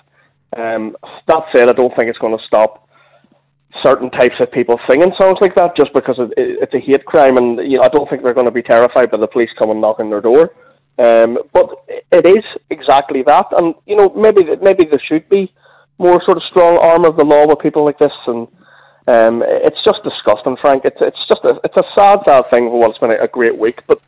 Um, 0.57 0.97
that 1.29 1.45
said, 1.53 1.69
I 1.69 1.73
don't 1.73 1.95
think 1.97 2.09
it's 2.09 2.19
going 2.19 2.37
to 2.37 2.45
stop 2.47 2.89
certain 3.83 4.11
types 4.11 4.37
of 4.41 4.53
people 4.53 4.79
singing 4.89 5.13
songs 5.21 5.39
like 5.41 5.55
that 5.57 5.77
just 5.77 5.93
because 5.95 6.17
it, 6.19 6.33
it's 6.37 6.75
a 6.75 6.81
hate 6.81 7.05
crime, 7.05 7.37
and 7.37 7.59
you 7.59 7.79
know, 7.79 7.85
I 7.85 7.89
don't 7.89 8.09
think 8.11 8.23
they're 8.23 8.35
going 8.35 8.47
to 8.47 8.53
be 8.53 8.63
terrified 8.63 9.11
by 9.11 9.19
the 9.19 9.27
police 9.27 9.51
coming 9.59 9.81
knocking 9.81 10.11
their 10.11 10.21
door. 10.21 10.53
Um, 10.97 11.39
but 11.53 11.71
it 12.13 12.27
is 12.27 12.45
exactly 12.71 13.23
that, 13.27 13.47
and 13.53 13.75
you 13.87 13.97
know, 13.97 14.13
maybe 14.17 14.43
maybe 14.63 14.85
there 14.85 15.03
should 15.09 15.29
be 15.29 15.53
more 15.99 16.21
sort 16.25 16.39
of 16.39 16.43
strong 16.51 16.79
arm 16.79 17.05
of 17.05 17.17
the 17.17 17.25
law 17.25 17.47
with 17.47 17.61
people 17.61 17.85
like 17.85 17.99
this, 17.99 18.13
and 18.27 18.49
um, 19.07 19.43
it's 19.47 19.83
just 19.85 20.03
disgusting, 20.03 20.57
Frank. 20.57 20.85
It's 20.85 20.97
it's 21.01 21.29
just 21.29 21.45
a, 21.45 21.61
it's 21.65 21.77
a 21.77 21.85
sad, 21.95 22.21
sad 22.27 22.49
thing 22.51 22.69
for 22.69 22.81
what's 22.81 22.99
been 22.99 23.13
a, 23.13 23.25
a 23.25 23.29
great 23.29 23.57
week. 23.57 23.81
But 23.87 24.01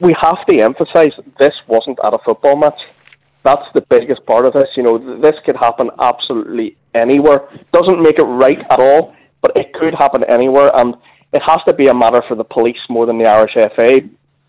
we 0.00 0.12
have 0.20 0.44
to 0.46 0.60
emphasise 0.60 1.12
this 1.38 1.54
wasn't 1.66 1.98
at 2.04 2.12
a 2.12 2.18
football 2.18 2.56
match. 2.56 2.88
That's 3.42 3.66
the 3.72 3.80
biggest 3.80 4.26
part 4.26 4.44
of 4.44 4.52
this. 4.52 4.68
You 4.76 4.82
know, 4.82 5.20
this 5.20 5.36
could 5.46 5.56
happen 5.56 5.90
absolutely 5.98 6.76
anywhere. 6.94 7.48
Doesn't 7.72 8.02
make 8.02 8.18
it 8.18 8.24
right 8.24 8.60
at 8.70 8.80
all, 8.80 9.16
but 9.40 9.56
it 9.56 9.72
could 9.72 9.94
happen 9.94 10.24
anywhere, 10.24 10.70
and 10.74 10.94
it 11.32 11.42
has 11.46 11.60
to 11.66 11.72
be 11.72 11.88
a 11.88 11.94
matter 11.94 12.22
for 12.28 12.34
the 12.34 12.44
police 12.44 12.78
more 12.90 13.06
than 13.06 13.18
the 13.18 13.26
Irish 13.26 13.54
FA 13.54 14.00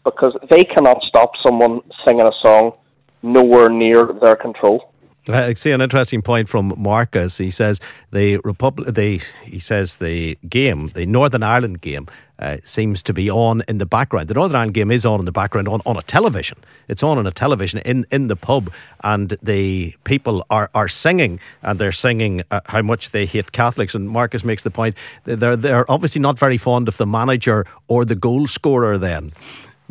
because 0.03 0.35
they 0.49 0.63
cannot 0.63 1.01
stop 1.03 1.31
someone 1.43 1.81
singing 2.05 2.25
a 2.25 2.31
song 2.41 2.73
nowhere 3.21 3.69
near 3.69 4.11
their 4.21 4.35
control. 4.35 4.91
I 5.27 5.53
see 5.53 5.71
an 5.71 5.81
interesting 5.81 6.21
point 6.21 6.49
from 6.49 6.73
Marcus. 6.77 7.37
He 7.37 7.51
says 7.51 7.79
the 8.11 8.37
Republic, 8.37 8.93
the 8.95 9.21
he 9.43 9.59
says 9.59 9.97
the 9.97 10.37
game, 10.47 10.87
the 10.89 11.05
Northern 11.05 11.43
Ireland 11.43 11.81
game, 11.81 12.07
uh, 12.39 12.57
seems 12.63 13.03
to 13.03 13.13
be 13.13 13.29
on 13.29 13.61
in 13.67 13.77
the 13.77 13.85
background. 13.85 14.27
The 14.29 14.33
Northern 14.33 14.55
Ireland 14.55 14.73
game 14.73 14.91
is 14.91 15.05
on 15.05 15.19
in 15.19 15.25
the 15.25 15.31
background 15.31 15.67
on, 15.67 15.81
on 15.85 15.97
a 15.97 16.01
television. 16.01 16.57
It's 16.87 17.03
on 17.03 17.17
on 17.17 17.27
a 17.27 17.31
television 17.31 17.79
in, 17.79 18.05
in 18.11 18.27
the 18.27 18.35
pub, 18.35 18.71
and 19.03 19.37
the 19.43 19.93
people 20.03 20.45
are, 20.49 20.69
are 20.73 20.87
singing, 20.87 21.39
and 21.61 21.79
they're 21.79 21.91
singing 21.91 22.43
uh, 22.49 22.61
how 22.65 22.81
much 22.81 23.11
they 23.11 23.25
hate 23.25 23.51
Catholics. 23.51 23.93
And 23.93 24.09
Marcus 24.09 24.43
makes 24.43 24.63
the 24.63 24.71
point 24.71 24.95
they're 25.25 25.55
they're 25.55 25.89
obviously 25.91 26.21
not 26.21 26.39
very 26.39 26.57
fond 26.57 26.87
of 26.87 26.97
the 26.97 27.05
manager 27.05 27.65
or 27.87 28.05
the 28.05 28.15
goal 28.15 28.47
scorer 28.47 28.97
then. 28.97 29.31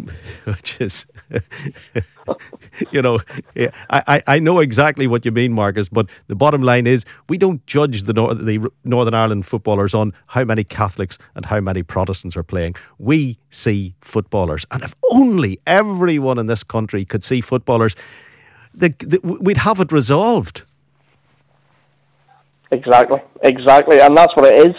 which 0.44 0.80
is, 0.80 1.06
you 2.90 3.02
know, 3.02 3.20
I, 3.90 4.22
I 4.26 4.38
know 4.38 4.60
exactly 4.60 5.06
what 5.06 5.24
you 5.24 5.30
mean, 5.30 5.52
Marcus, 5.52 5.88
but 5.88 6.06
the 6.26 6.36
bottom 6.36 6.62
line 6.62 6.86
is 6.86 7.04
we 7.28 7.38
don't 7.38 7.64
judge 7.66 8.02
the, 8.02 8.12
the 8.12 8.70
Northern 8.84 9.14
Ireland 9.14 9.46
footballers 9.46 9.94
on 9.94 10.12
how 10.26 10.44
many 10.44 10.64
Catholics 10.64 11.18
and 11.34 11.44
how 11.44 11.60
many 11.60 11.82
Protestants 11.82 12.36
are 12.36 12.42
playing. 12.42 12.76
We 12.98 13.38
see 13.50 13.94
footballers. 14.00 14.66
And 14.70 14.82
if 14.82 14.94
only 15.12 15.60
everyone 15.66 16.38
in 16.38 16.46
this 16.46 16.62
country 16.62 17.04
could 17.04 17.24
see 17.24 17.40
footballers, 17.40 17.96
the, 18.74 18.94
the, 18.98 19.20
we'd 19.22 19.58
have 19.58 19.80
it 19.80 19.92
resolved. 19.92 20.62
Exactly, 22.70 23.20
exactly. 23.42 24.00
And 24.00 24.16
that's 24.16 24.34
what 24.36 24.46
it 24.46 24.68
is. 24.68 24.76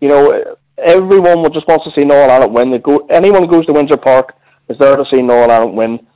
You 0.00 0.08
know, 0.08 0.56
everyone 0.78 1.42
just 1.52 1.66
wants 1.66 1.84
to 1.84 1.90
see 1.96 2.04
Northern 2.04 2.30
Ireland 2.30 2.54
win. 2.54 2.70
They 2.70 2.78
go, 2.78 3.06
anyone 3.10 3.42
who 3.42 3.48
goes 3.48 3.66
to 3.66 3.72
Windsor 3.72 3.96
Park 3.96 4.34
is 4.68 4.78
there 4.78 4.96
to 4.96 5.04
see 5.12 5.22
Noel 5.22 5.50
Ireland 5.50 5.76
win. 5.76 6.06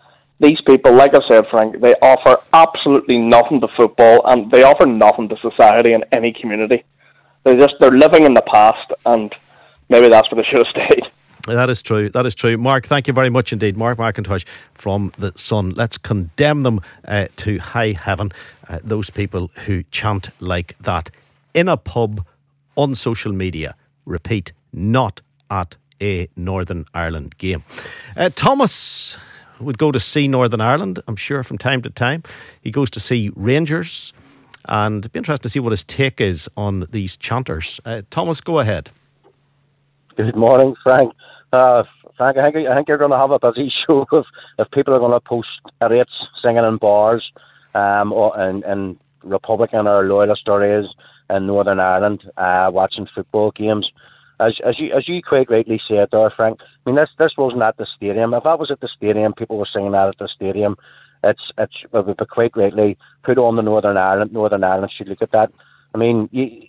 These 0.40 0.60
people, 0.66 0.92
like 0.92 1.14
I 1.14 1.20
said, 1.28 1.46
Frank, 1.50 1.80
they 1.80 1.94
offer 1.94 2.40
absolutely 2.52 3.18
nothing 3.18 3.60
to 3.60 3.68
football, 3.76 4.20
and 4.26 4.50
they 4.50 4.62
offer 4.62 4.86
nothing 4.86 5.28
to 5.30 5.36
society 5.38 5.92
in 5.92 6.04
any 6.12 6.32
community. 6.32 6.84
They're 7.44 7.58
just 7.58 7.74
they're 7.80 7.90
living 7.90 8.24
in 8.24 8.34
the 8.34 8.42
past, 8.42 8.92
and 9.04 9.34
maybe 9.88 10.08
that's 10.08 10.30
where 10.30 10.42
they 10.42 10.48
should 10.48 10.64
have 10.64 10.88
stayed. 10.88 11.04
That 11.46 11.70
is 11.70 11.82
true. 11.82 12.08
That 12.10 12.26
is 12.26 12.34
true. 12.34 12.58
Mark, 12.58 12.86
thank 12.86 13.06
you 13.06 13.14
very 13.14 13.30
much 13.30 13.52
indeed. 13.52 13.76
Mark 13.76 13.98
McIntosh 13.98 14.44
from 14.74 15.12
The 15.18 15.32
Sun. 15.36 15.70
Let's 15.70 15.96
condemn 15.96 16.62
them 16.62 16.80
uh, 17.06 17.28
to 17.36 17.58
high 17.58 17.92
heaven, 17.92 18.32
uh, 18.68 18.80
those 18.84 19.08
people 19.08 19.50
who 19.64 19.82
chant 19.84 20.28
like 20.40 20.76
that 20.80 21.10
in 21.54 21.68
a 21.68 21.76
pub 21.76 22.24
on 22.76 22.94
social 22.94 23.32
media. 23.32 23.74
Repeat, 24.04 24.52
not 24.72 25.22
at 25.50 25.76
a 26.02 26.28
Northern 26.36 26.84
Ireland 26.94 27.38
game. 27.38 27.64
Uh, 28.16 28.30
Thomas 28.34 29.18
would 29.60 29.78
go 29.78 29.92
to 29.92 30.00
see 30.00 30.28
Northern 30.28 30.60
Ireland, 30.60 31.02
I'm 31.08 31.16
sure, 31.16 31.42
from 31.42 31.58
time 31.58 31.82
to 31.82 31.90
time. 31.90 32.22
He 32.60 32.70
goes 32.70 32.90
to 32.90 33.00
see 33.00 33.30
Rangers, 33.34 34.12
and 34.66 34.98
it'd 34.98 35.12
be 35.12 35.18
interesting 35.18 35.42
to 35.42 35.48
see 35.48 35.60
what 35.60 35.72
his 35.72 35.84
take 35.84 36.20
is 36.20 36.48
on 36.56 36.86
these 36.90 37.16
chanters. 37.16 37.80
Uh, 37.84 38.02
Thomas, 38.10 38.40
go 38.40 38.58
ahead. 38.58 38.90
Good 40.16 40.36
morning, 40.36 40.74
Frank. 40.82 41.12
Uh, 41.52 41.84
Frank, 42.16 42.36
I 42.36 42.42
think, 42.44 42.68
I 42.68 42.74
think 42.74 42.88
you're 42.88 42.98
going 42.98 43.12
to 43.12 43.16
have 43.16 43.30
a 43.30 43.38
busy 43.38 43.72
show 43.88 44.06
if, 44.12 44.26
if 44.58 44.70
people 44.72 44.94
are 44.94 44.98
going 44.98 45.12
to 45.12 45.20
post 45.20 45.48
rates 45.80 46.12
singing 46.42 46.64
in 46.64 46.76
bars 46.76 47.30
um, 47.74 48.12
or, 48.12 48.38
and, 48.38 48.98
Republican 49.24 49.88
or 49.88 50.04
loyalist 50.04 50.48
areas 50.48 50.86
in 51.28 51.46
Northern 51.46 51.80
Ireland 51.80 52.22
uh, 52.36 52.70
watching 52.72 53.06
football 53.14 53.50
games 53.50 53.90
as 54.40 54.56
as 54.64 54.78
you 54.78 54.92
as 54.96 55.08
you 55.08 55.20
quite 55.22 55.50
rightly 55.50 55.80
said 55.88 56.08
there, 56.12 56.32
Frank. 56.36 56.60
I 56.60 56.90
mean, 56.90 56.96
this 56.96 57.10
this 57.18 57.36
wasn't 57.36 57.62
at 57.62 57.76
the 57.76 57.86
stadium. 57.96 58.34
If 58.34 58.44
that 58.44 58.58
was 58.58 58.70
at 58.70 58.80
the 58.80 58.88
stadium, 58.88 59.32
people 59.32 59.58
were 59.58 59.68
singing 59.72 59.92
that 59.92 60.08
at 60.08 60.18
the 60.18 60.28
stadium. 60.34 60.76
It's 61.24 61.42
it's 61.58 61.74
it 61.82 61.92
would 61.92 62.16
be 62.16 62.24
quite 62.26 62.56
rightly 62.56 62.96
put 63.24 63.38
on 63.38 63.56
the 63.56 63.62
Northern 63.62 63.96
Ireland. 63.96 64.32
Northern 64.32 64.64
Ireland 64.64 64.92
should 64.96 65.08
look 65.08 65.22
at 65.22 65.32
that. 65.32 65.50
I 65.94 65.98
mean, 65.98 66.28
you, 66.32 66.66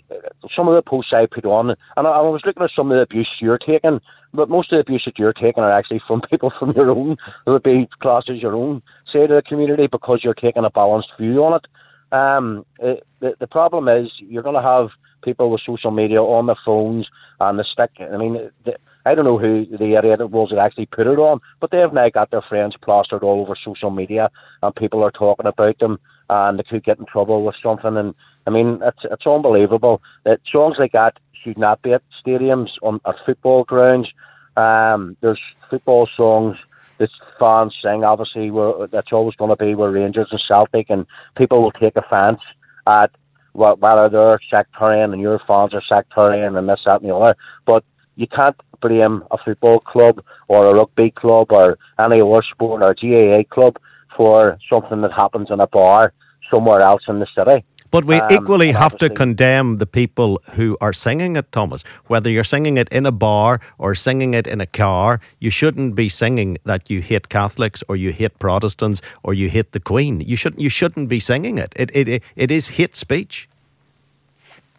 some 0.56 0.68
of 0.68 0.76
the 0.76 0.82
posts 0.82 1.12
I 1.14 1.26
put 1.26 1.46
on, 1.46 1.72
and 1.72 2.08
I, 2.08 2.10
I 2.10 2.22
was 2.22 2.42
looking 2.46 2.64
at 2.64 2.72
some 2.76 2.92
of 2.92 2.96
the 2.96 3.02
abuse 3.02 3.30
you're 3.42 3.58
taking, 3.58 4.00
but 4.34 4.50
most 4.50 4.72
of 4.72 4.78
the 4.78 4.82
abuse 4.82 5.04
that 5.06 5.20
you're 5.20 5.34
taking 5.34 5.64
are 5.64 5.72
actually 5.72 6.02
from 6.08 6.22
people 6.30 6.52
from 6.58 6.72
your 6.72 6.90
own, 6.92 7.18
who 7.46 7.52
would 7.52 7.64
be 7.64 7.88
classed 8.00 8.30
as 8.30 8.42
your 8.42 8.56
own 8.56 8.82
side 9.12 9.30
of 9.30 9.36
the 9.36 9.42
community 9.42 9.88
because 9.88 10.22
you're 10.24 10.34
taking 10.34 10.64
a 10.64 10.70
balanced 10.70 11.10
view 11.20 11.44
on 11.44 11.60
it. 11.60 11.68
Um, 12.12 12.66
it, 12.80 13.06
the, 13.20 13.36
the 13.40 13.48
problem 13.48 13.88
is 13.88 14.10
you're 14.18 14.44
going 14.44 14.56
to 14.56 14.62
have 14.62 14.90
people 15.22 15.52
with 15.52 15.62
social 15.66 15.92
media 15.92 16.22
on 16.22 16.48
their 16.48 16.56
phones 16.66 17.08
and 17.40 17.60
the 17.60 17.64
stick. 17.64 17.92
I 18.00 18.18
mean, 18.18 18.52
the, 18.66 18.78
I 19.06 19.16
don't 19.16 19.26
know 19.26 19.38
who 19.38 19.66
the 19.66 19.96
area 19.96 20.18
that 20.18 20.28
was 20.28 20.50
that 20.50 20.60
actually 20.60 20.86
put 20.86 21.08
it 21.08 21.18
on, 21.20 21.40
but 21.60 21.72
they've 21.72 21.92
now 21.92 22.10
got 22.10 22.32
their 22.32 22.42
friends 22.42 22.76
plastered 22.82 23.24
all 23.24 23.42
over 23.42 23.56
social 23.56 23.90
media, 23.90 24.30
and 24.62 24.76
people 24.76 25.04
are 25.04 25.12
talking 25.12 25.46
about 25.46 25.80
them, 25.80 26.00
and 26.30 26.60
they 26.60 26.64
could 26.64 26.84
get 26.84 27.00
in 27.00 27.06
trouble 27.06 27.44
with 27.44 27.56
something. 27.64 27.98
And 27.98 28.14
I 28.46 28.50
mean, 28.50 28.80
it's 28.84 29.04
it's 29.04 29.26
unbelievable 29.26 30.02
that 30.24 30.42
songs 30.52 30.76
like 30.80 30.92
that 30.92 31.18
should 31.44 31.58
not 31.58 31.82
be 31.82 31.94
at 31.94 32.04
stadiums 32.24 32.70
on 32.82 33.00
at 33.06 33.16
football 33.26 33.64
grounds. 33.64 34.10
Um, 34.58 35.16
there's 35.22 35.42
football 35.70 36.08
songs 36.16 36.58
that 36.98 37.10
fans 37.40 37.74
sing. 37.82 38.04
Obviously, 38.04 38.52
where 38.52 38.88
that's 38.88 39.14
always 39.14 39.36
going 39.36 39.50
to 39.50 39.56
be 39.56 39.76
where 39.76 39.92
Rangers 39.92 40.28
and 40.32 40.42
Celtic, 40.48 40.90
and 40.90 41.06
people 41.36 41.62
will 41.62 41.72
take 41.72 41.96
offence 41.96 42.42
at 42.86 43.12
whether 43.54 44.10
they're 44.10 44.40
sectarian 44.54 45.14
and 45.14 45.22
your 45.22 45.40
fans 45.48 45.74
are 45.74 45.84
sectarian 45.92 46.56
and 46.56 46.70
this, 46.70 46.80
that, 46.86 47.02
and 47.02 47.10
the 47.10 47.16
other. 47.16 47.36
But 47.66 47.84
you 48.16 48.28
can't 48.28 48.56
blame 48.82 49.24
a 49.32 49.38
football 49.38 49.80
club 49.80 50.24
or 50.48 50.66
a 50.66 50.74
rugby 50.74 51.12
club 51.12 51.52
or 51.52 51.78
any 52.00 52.22
other 52.22 52.42
sport 52.52 52.84
or 52.84 52.94
GAA 52.94 53.44
club 53.54 53.78
for 54.16 54.58
something 54.72 55.02
that 55.02 55.12
happens 55.14 55.48
in 55.52 55.60
a 55.60 55.68
bar 55.68 56.14
somewhere 56.54 56.82
else 56.82 57.04
in 57.08 57.20
the 57.20 57.28
city. 57.38 57.64
But 57.92 58.06
we 58.06 58.20
um, 58.20 58.32
equally 58.32 58.72
have 58.72 58.98
to 59.00 59.10
condemn 59.10 59.78
the 59.78 59.86
people 59.86 60.42
who 60.52 60.78
are 60.80 60.94
singing 60.94 61.36
it, 61.36 61.52
Thomas. 61.52 61.84
Whether 62.08 62.30
you're 62.30 62.44
singing 62.44 62.78
it 62.78 62.88
in 62.90 63.06
a 63.06 63.12
bar 63.12 63.60
or 63.78 63.96
singing 63.96 64.34
it 64.34 64.48
in 64.48 64.62
a 64.62 64.68
car, 64.68 65.20
you 65.40 65.50
shouldn't 65.50 65.96
be 65.96 66.10
singing 66.10 66.58
that 66.66 66.90
you 66.90 67.02
hate 67.02 67.30
Catholics 67.30 67.84
or 67.88 67.96
you 67.96 68.12
hate 68.12 68.38
Protestants 68.40 69.02
or 69.24 69.34
you 69.34 69.50
hate 69.50 69.72
the 69.72 69.80
Queen. 69.80 70.22
You 70.22 70.36
shouldn't. 70.36 70.62
You 70.62 70.70
shouldn't 70.70 71.10
be 71.10 71.20
singing 71.20 71.58
it. 71.58 71.74
It 71.76 71.90
it 71.96 72.24
it 72.36 72.52
is 72.52 72.70
hate 72.70 72.96
speech. 72.96 73.50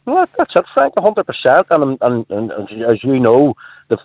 Well, 0.07 0.27
that's 0.37 0.53
it, 0.57 0.65
Frank, 0.75 0.95
100%. 0.95 1.67
And, 1.71 1.99
and, 2.01 2.27
and, 2.31 2.51
and 2.51 2.83
as 2.85 3.05
you 3.05 3.21
know, 3.21 3.55
the, 3.89 3.99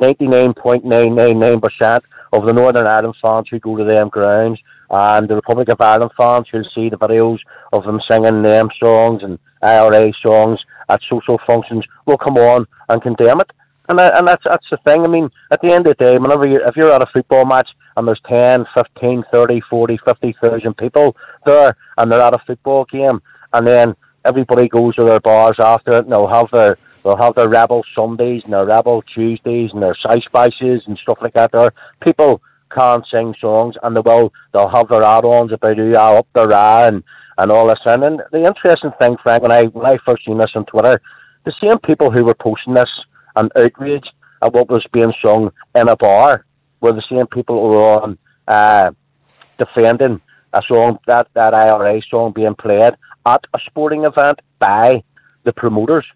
99.999% 0.00 2.02
of 2.32 2.46
the 2.46 2.52
Northern 2.52 2.86
Ireland 2.86 3.16
fans 3.20 3.48
who 3.50 3.58
go 3.58 3.76
to 3.76 3.82
them 3.84 4.08
grounds 4.08 4.60
and 4.90 5.28
the 5.28 5.34
Republic 5.34 5.68
of 5.68 5.80
Ireland 5.80 6.12
fans 6.16 6.48
who'll 6.48 6.64
see 6.64 6.88
the 6.88 6.98
videos 6.98 7.38
of 7.72 7.84
them 7.84 8.00
singing 8.10 8.42
them 8.42 8.68
songs 8.82 9.22
and 9.22 9.38
IRA 9.62 10.12
songs 10.22 10.60
at 10.88 11.00
social 11.08 11.38
functions 11.46 11.84
will 12.06 12.18
come 12.18 12.36
on 12.36 12.66
and 12.88 13.02
condemn 13.02 13.40
it. 13.40 13.50
And, 13.88 13.98
uh, 13.98 14.12
and 14.14 14.28
that's 14.28 14.44
that's 14.44 14.66
the 14.70 14.76
thing. 14.78 15.04
I 15.04 15.08
mean, 15.08 15.30
at 15.50 15.62
the 15.62 15.72
end 15.72 15.86
of 15.86 15.96
the 15.96 16.04
day, 16.04 16.18
whenever 16.18 16.46
you 16.46 16.62
if 16.64 16.76
you're 16.76 16.92
at 16.92 17.02
a 17.02 17.06
football 17.06 17.46
match 17.46 17.68
and 17.96 18.06
there's 18.06 18.20
10, 18.28 18.66
15, 18.74 19.24
30, 19.32 19.60
40, 19.62 19.98
50,000 20.04 20.76
people 20.76 21.16
there 21.46 21.76
and 21.96 22.12
they're 22.12 22.20
at 22.20 22.34
a 22.34 22.38
football 22.46 22.84
game 22.84 23.20
and 23.52 23.66
then 23.66 23.96
everybody 24.24 24.68
goes 24.68 24.94
to 24.96 25.04
their 25.04 25.20
bars 25.20 25.56
after 25.58 25.92
it 25.92 26.04
and 26.04 26.12
they'll 26.12 26.28
have 26.28 26.50
their 26.50 26.76
they'll 27.02 27.16
have 27.16 27.34
their 27.34 27.48
rebel 27.48 27.82
Sundays 27.94 28.44
and 28.44 28.52
their 28.52 28.66
rebel 28.66 29.02
Tuesdays 29.02 29.72
and 29.72 29.82
their 29.82 29.96
side 29.96 30.22
spices 30.22 30.82
and 30.86 30.98
stuff 30.98 31.18
like 31.22 31.32
that 31.32 31.50
there. 31.52 31.72
People 32.02 32.42
can't 32.70 33.04
sing 33.10 33.34
songs 33.40 33.74
and 33.82 33.96
they 33.96 34.00
will 34.04 34.32
they'll 34.52 34.68
have 34.68 34.88
their 34.88 35.02
add 35.02 35.24
ons 35.24 35.52
about 35.52 35.76
who 35.76 35.94
are 35.94 36.18
up 36.18 36.26
the 36.34 36.46
their 36.46 36.88
and 36.88 37.02
and 37.38 37.52
all 37.52 37.68
this 37.68 37.78
and, 37.86 38.04
and 38.04 38.22
the 38.32 38.42
interesting 38.44 38.90
thing, 39.00 39.16
Frank, 39.22 39.42
when 39.42 39.52
I 39.52 39.64
when 39.64 39.86
I 39.86 39.96
first 40.06 40.24
seen 40.24 40.38
this 40.38 40.52
on 40.54 40.64
Twitter, 40.66 41.00
the 41.44 41.52
same 41.62 41.78
people 41.78 42.10
who 42.10 42.24
were 42.24 42.34
posting 42.34 42.74
this 42.74 42.90
and 43.36 43.50
outrage 43.56 44.06
at 44.42 44.52
what 44.52 44.68
was 44.68 44.84
being 44.92 45.12
sung 45.24 45.50
in 45.74 45.88
a 45.88 45.96
bar 45.96 46.44
were 46.80 46.92
the 46.92 47.02
same 47.10 47.26
people 47.26 47.56
who 47.56 47.76
were 47.76 48.00
on 48.02 48.18
uh, 48.46 48.90
defending 49.58 50.20
a 50.52 50.62
song 50.70 50.98
that 51.06 51.28
that 51.34 51.54
IRA 51.54 52.00
song 52.10 52.32
being 52.32 52.54
played 52.54 52.94
at 53.26 53.44
a 53.54 53.58
sporting 53.66 54.04
event 54.04 54.40
by 54.58 55.02
the 55.44 55.52
promoters 55.52 56.06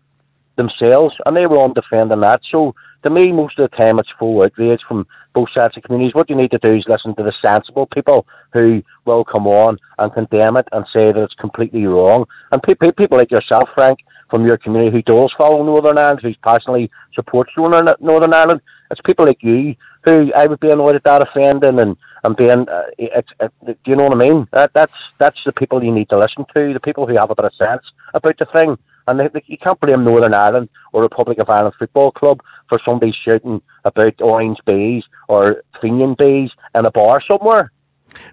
themselves, 0.56 1.14
and 1.26 1.36
they 1.36 1.46
were 1.46 1.58
on 1.58 1.72
defending 1.72 2.20
that. 2.20 2.40
So 2.50 2.74
to 3.04 3.10
me, 3.10 3.32
most 3.32 3.58
of 3.58 3.70
the 3.70 3.76
time, 3.76 3.98
it's 3.98 4.08
full 4.18 4.42
outrage 4.42 4.80
from 4.88 5.06
both 5.34 5.48
sides 5.56 5.76
of 5.76 5.82
communities. 5.82 6.14
What 6.14 6.30
you 6.30 6.36
need 6.36 6.50
to 6.52 6.58
do 6.58 6.74
is 6.74 6.84
listen 6.88 7.14
to 7.16 7.22
the 7.22 7.32
sensible 7.44 7.86
people 7.86 8.26
who 8.52 8.82
will 9.04 9.24
come 9.24 9.46
on 9.46 9.78
and 9.98 10.12
condemn 10.12 10.56
it 10.56 10.68
and 10.72 10.84
say 10.94 11.12
that 11.12 11.22
it's 11.22 11.34
completely 11.34 11.86
wrong. 11.86 12.26
And 12.50 12.62
pe- 12.62 12.74
pe- 12.74 12.92
people 12.92 13.18
like 13.18 13.30
yourself, 13.30 13.68
Frank, 13.74 13.98
from 14.30 14.46
your 14.46 14.56
community 14.56 14.90
who 14.90 15.02
does 15.02 15.30
follow 15.36 15.62
Northern 15.62 15.98
Ireland, 15.98 16.20
who 16.22 16.32
passionately 16.42 16.90
supports 17.14 17.50
Northern, 17.56 17.94
Northern 18.00 18.32
Ireland, 18.32 18.60
it's 18.90 19.00
people 19.04 19.26
like 19.26 19.42
you 19.42 19.74
who 20.04 20.32
I 20.34 20.46
would 20.46 20.60
be 20.60 20.70
annoyed 20.70 20.96
at 20.96 21.04
that 21.04 21.22
offending 21.22 21.78
and 21.78 21.96
and 22.24 22.36
being, 22.36 22.68
uh, 22.68 22.84
it, 22.98 23.24
it, 23.40 23.52
do 23.66 23.74
you 23.84 23.96
know 23.96 24.04
what 24.04 24.14
I 24.14 24.28
mean? 24.28 24.46
That, 24.52 24.72
that's 24.74 24.94
that's 25.18 25.42
the 25.44 25.52
people 25.52 25.82
you 25.82 25.92
need 25.92 26.08
to 26.10 26.18
listen 26.18 26.44
to, 26.54 26.72
the 26.72 26.80
people 26.80 27.06
who 27.06 27.16
have 27.16 27.30
a 27.30 27.34
bit 27.34 27.46
of 27.46 27.54
sense 27.54 27.82
about 28.14 28.38
the 28.38 28.46
thing. 28.46 28.78
And 29.06 29.20
they, 29.20 29.28
they, 29.28 29.42
you 29.46 29.58
can't 29.58 29.78
blame 29.80 30.04
Northern 30.04 30.34
Ireland 30.34 30.68
or 30.92 31.02
Republic 31.02 31.38
of 31.38 31.48
Ireland 31.50 31.74
Football 31.78 32.12
Club 32.12 32.40
for 32.68 32.78
somebody 32.86 33.12
shouting 33.26 33.60
about 33.84 34.14
orange 34.20 34.58
bees 34.66 35.04
or 35.28 35.62
Fenian 35.80 36.14
bees 36.18 36.50
in 36.74 36.86
a 36.86 36.90
bar 36.90 37.20
somewhere. 37.30 37.72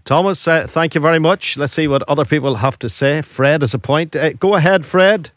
Thomas, 0.03 0.47
uh, 0.47 0.67
thank 0.67 0.95
you 0.95 1.01
very 1.01 1.19
much. 1.19 1.57
Let's 1.57 1.73
see 1.73 1.87
what 1.87 2.03
other 2.03 2.25
people 2.25 2.55
have 2.55 2.77
to 2.79 2.89
say. 2.89 3.21
Fred 3.21 3.61
has 3.61 3.73
a 3.73 3.79
point. 3.79 4.15
Uh, 4.15 4.33
go 4.33 4.55
ahead, 4.55 4.85
Fred. 4.85 5.31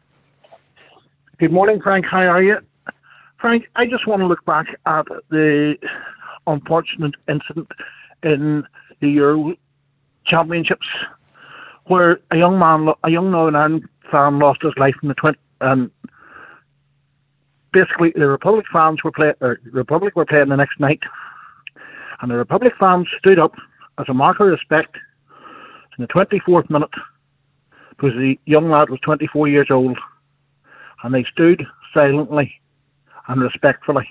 Good 1.39 1.53
morning, 1.53 1.81
Frank. 1.81 2.05
How 2.07 2.27
are 2.29 2.43
you? 2.43 2.55
Frank, 3.41 3.65
I 3.75 3.87
just 3.87 4.07
want 4.07 4.21
to 4.21 4.27
look 4.27 4.45
back 4.45 4.67
at 4.87 5.07
the 5.31 5.77
unfortunate 6.47 7.15
incident 7.29 7.69
in 8.23 8.65
the 9.01 9.09
Euro 9.09 9.55
Championships, 10.27 10.87
where 11.87 12.21
a 12.31 12.37
young 12.37 12.59
man, 12.59 12.89
a 13.03 13.11
young 13.11 13.33
Northern 13.33 13.57
Ireland 13.57 13.89
fan, 14.13 14.39
lost 14.39 14.63
his 14.63 14.75
life 14.77 14.95
in 15.03 15.09
the 15.09 15.15
twenty. 15.15 15.39
And 15.61 15.83
um, 15.83 15.93
basically, 17.73 18.13
the 18.15 18.29
Republic 18.29 18.67
fans 18.73 19.03
were 19.03 19.13
playing. 19.13 19.35
Er, 19.43 19.61
Republic 19.73 20.15
were 20.15 20.27
playing 20.27 20.51
the 20.51 20.57
next 20.57 20.79
night, 20.79 21.01
and 22.21 22.31
the 22.31 22.37
Republic 22.37 22.73
fans 22.81 23.09
stood 23.19 23.41
up 23.41 23.55
as 23.99 24.07
a 24.09 24.15
mark 24.15 24.39
of 24.39 24.47
respect 24.47 24.97
in 25.99 26.03
the 26.03 26.09
twenty 26.09 26.39
fourth 26.47 26.69
minute, 26.71 26.95
because 27.91 28.13
the 28.13 28.39
young 28.47 28.71
lad 28.71 28.91
was 28.91 29.01
twenty 29.01 29.27
four 29.27 29.49
years 29.49 29.69
old, 29.73 29.99
and 31.03 31.15
they 31.15 31.25
stood 31.33 31.67
silently 31.95 32.61
and 33.29 33.41
respectfully 33.41 34.09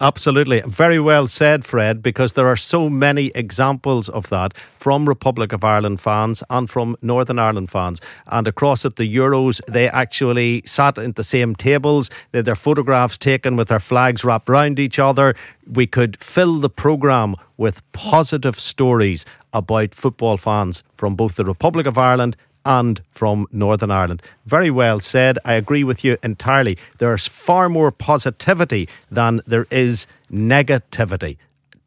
Absolutely. 0.00 0.62
Very 0.66 0.98
well 0.98 1.26
said, 1.26 1.64
Fred, 1.64 2.02
because 2.02 2.32
there 2.32 2.48
are 2.48 2.56
so 2.56 2.90
many 2.90 3.30
examples 3.34 4.08
of 4.08 4.28
that 4.30 4.52
from 4.78 5.08
Republic 5.08 5.52
of 5.52 5.62
Ireland 5.62 6.00
fans 6.00 6.42
and 6.50 6.68
from 6.68 6.96
Northern 7.02 7.38
Ireland 7.38 7.70
fans. 7.70 8.00
And 8.26 8.48
across 8.48 8.84
at 8.84 8.96
the 8.96 9.16
Euros, 9.16 9.60
they 9.68 9.88
actually 9.88 10.62
sat 10.64 10.98
at 10.98 11.14
the 11.14 11.22
same 11.22 11.54
tables. 11.54 12.10
They 12.32 12.38
had 12.38 12.46
their 12.46 12.56
photographs 12.56 13.16
taken 13.16 13.54
with 13.56 13.68
their 13.68 13.80
flags 13.80 14.24
wrapped 14.24 14.50
around 14.50 14.80
each 14.80 14.98
other. 14.98 15.36
We 15.70 15.86
could 15.86 16.20
fill 16.20 16.58
the 16.58 16.70
programme 16.70 17.36
with 17.56 17.80
positive 17.92 18.58
stories 18.58 19.24
about 19.52 19.94
football 19.94 20.36
fans 20.36 20.82
from 20.96 21.14
both 21.14 21.36
the 21.36 21.44
Republic 21.44 21.86
of 21.86 21.96
Ireland 21.96 22.36
and 22.64 23.00
from 23.10 23.46
Northern 23.52 23.90
Ireland. 23.90 24.22
Very 24.46 24.70
well 24.70 25.00
said. 25.00 25.38
I 25.44 25.54
agree 25.54 25.84
with 25.84 26.04
you 26.04 26.16
entirely. 26.22 26.78
There's 26.98 27.28
far 27.28 27.68
more 27.68 27.90
positivity 27.90 28.88
than 29.10 29.40
there 29.46 29.66
is 29.70 30.06
negativity. 30.30 31.36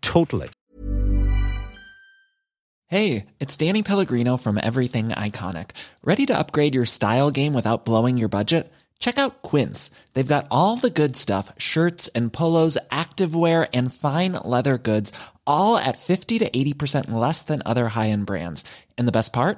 Totally. 0.02 0.50
Hey, 2.88 3.26
it's 3.40 3.58
Danny 3.58 3.82
Pellegrino 3.82 4.38
from 4.38 4.60
Everything 4.62 5.10
Iconic. 5.10 5.72
Ready 6.04 6.28
to 6.28 6.38
upgrade 6.38 6.76
your 6.76 6.86
style 6.86 7.32
game 7.32 7.54
without 7.54 7.84
blowing 7.84 8.16
your 8.16 8.30
budget? 8.30 8.72
Check 9.00 9.18
out 9.18 9.42
Quince. 9.42 9.92
They've 10.14 10.28
got 10.28 10.48
all 10.52 10.78
the 10.78 10.90
good 10.90 11.16
stuff 11.16 11.52
shirts 11.58 12.08
and 12.10 12.32
polos, 12.32 12.78
activewear, 12.92 13.68
and 13.74 13.94
fine 13.94 14.34
leather 14.34 14.78
goods, 14.78 15.12
all 15.48 15.78
at 15.78 15.98
50 15.98 16.40
to 16.40 16.50
80% 16.50 17.12
less 17.12 17.42
than 17.42 17.64
other 17.66 17.90
high 17.90 18.10
end 18.10 18.28
brands. 18.28 18.64
And 18.98 19.08
the 19.08 19.12
best 19.12 19.34
part? 19.34 19.58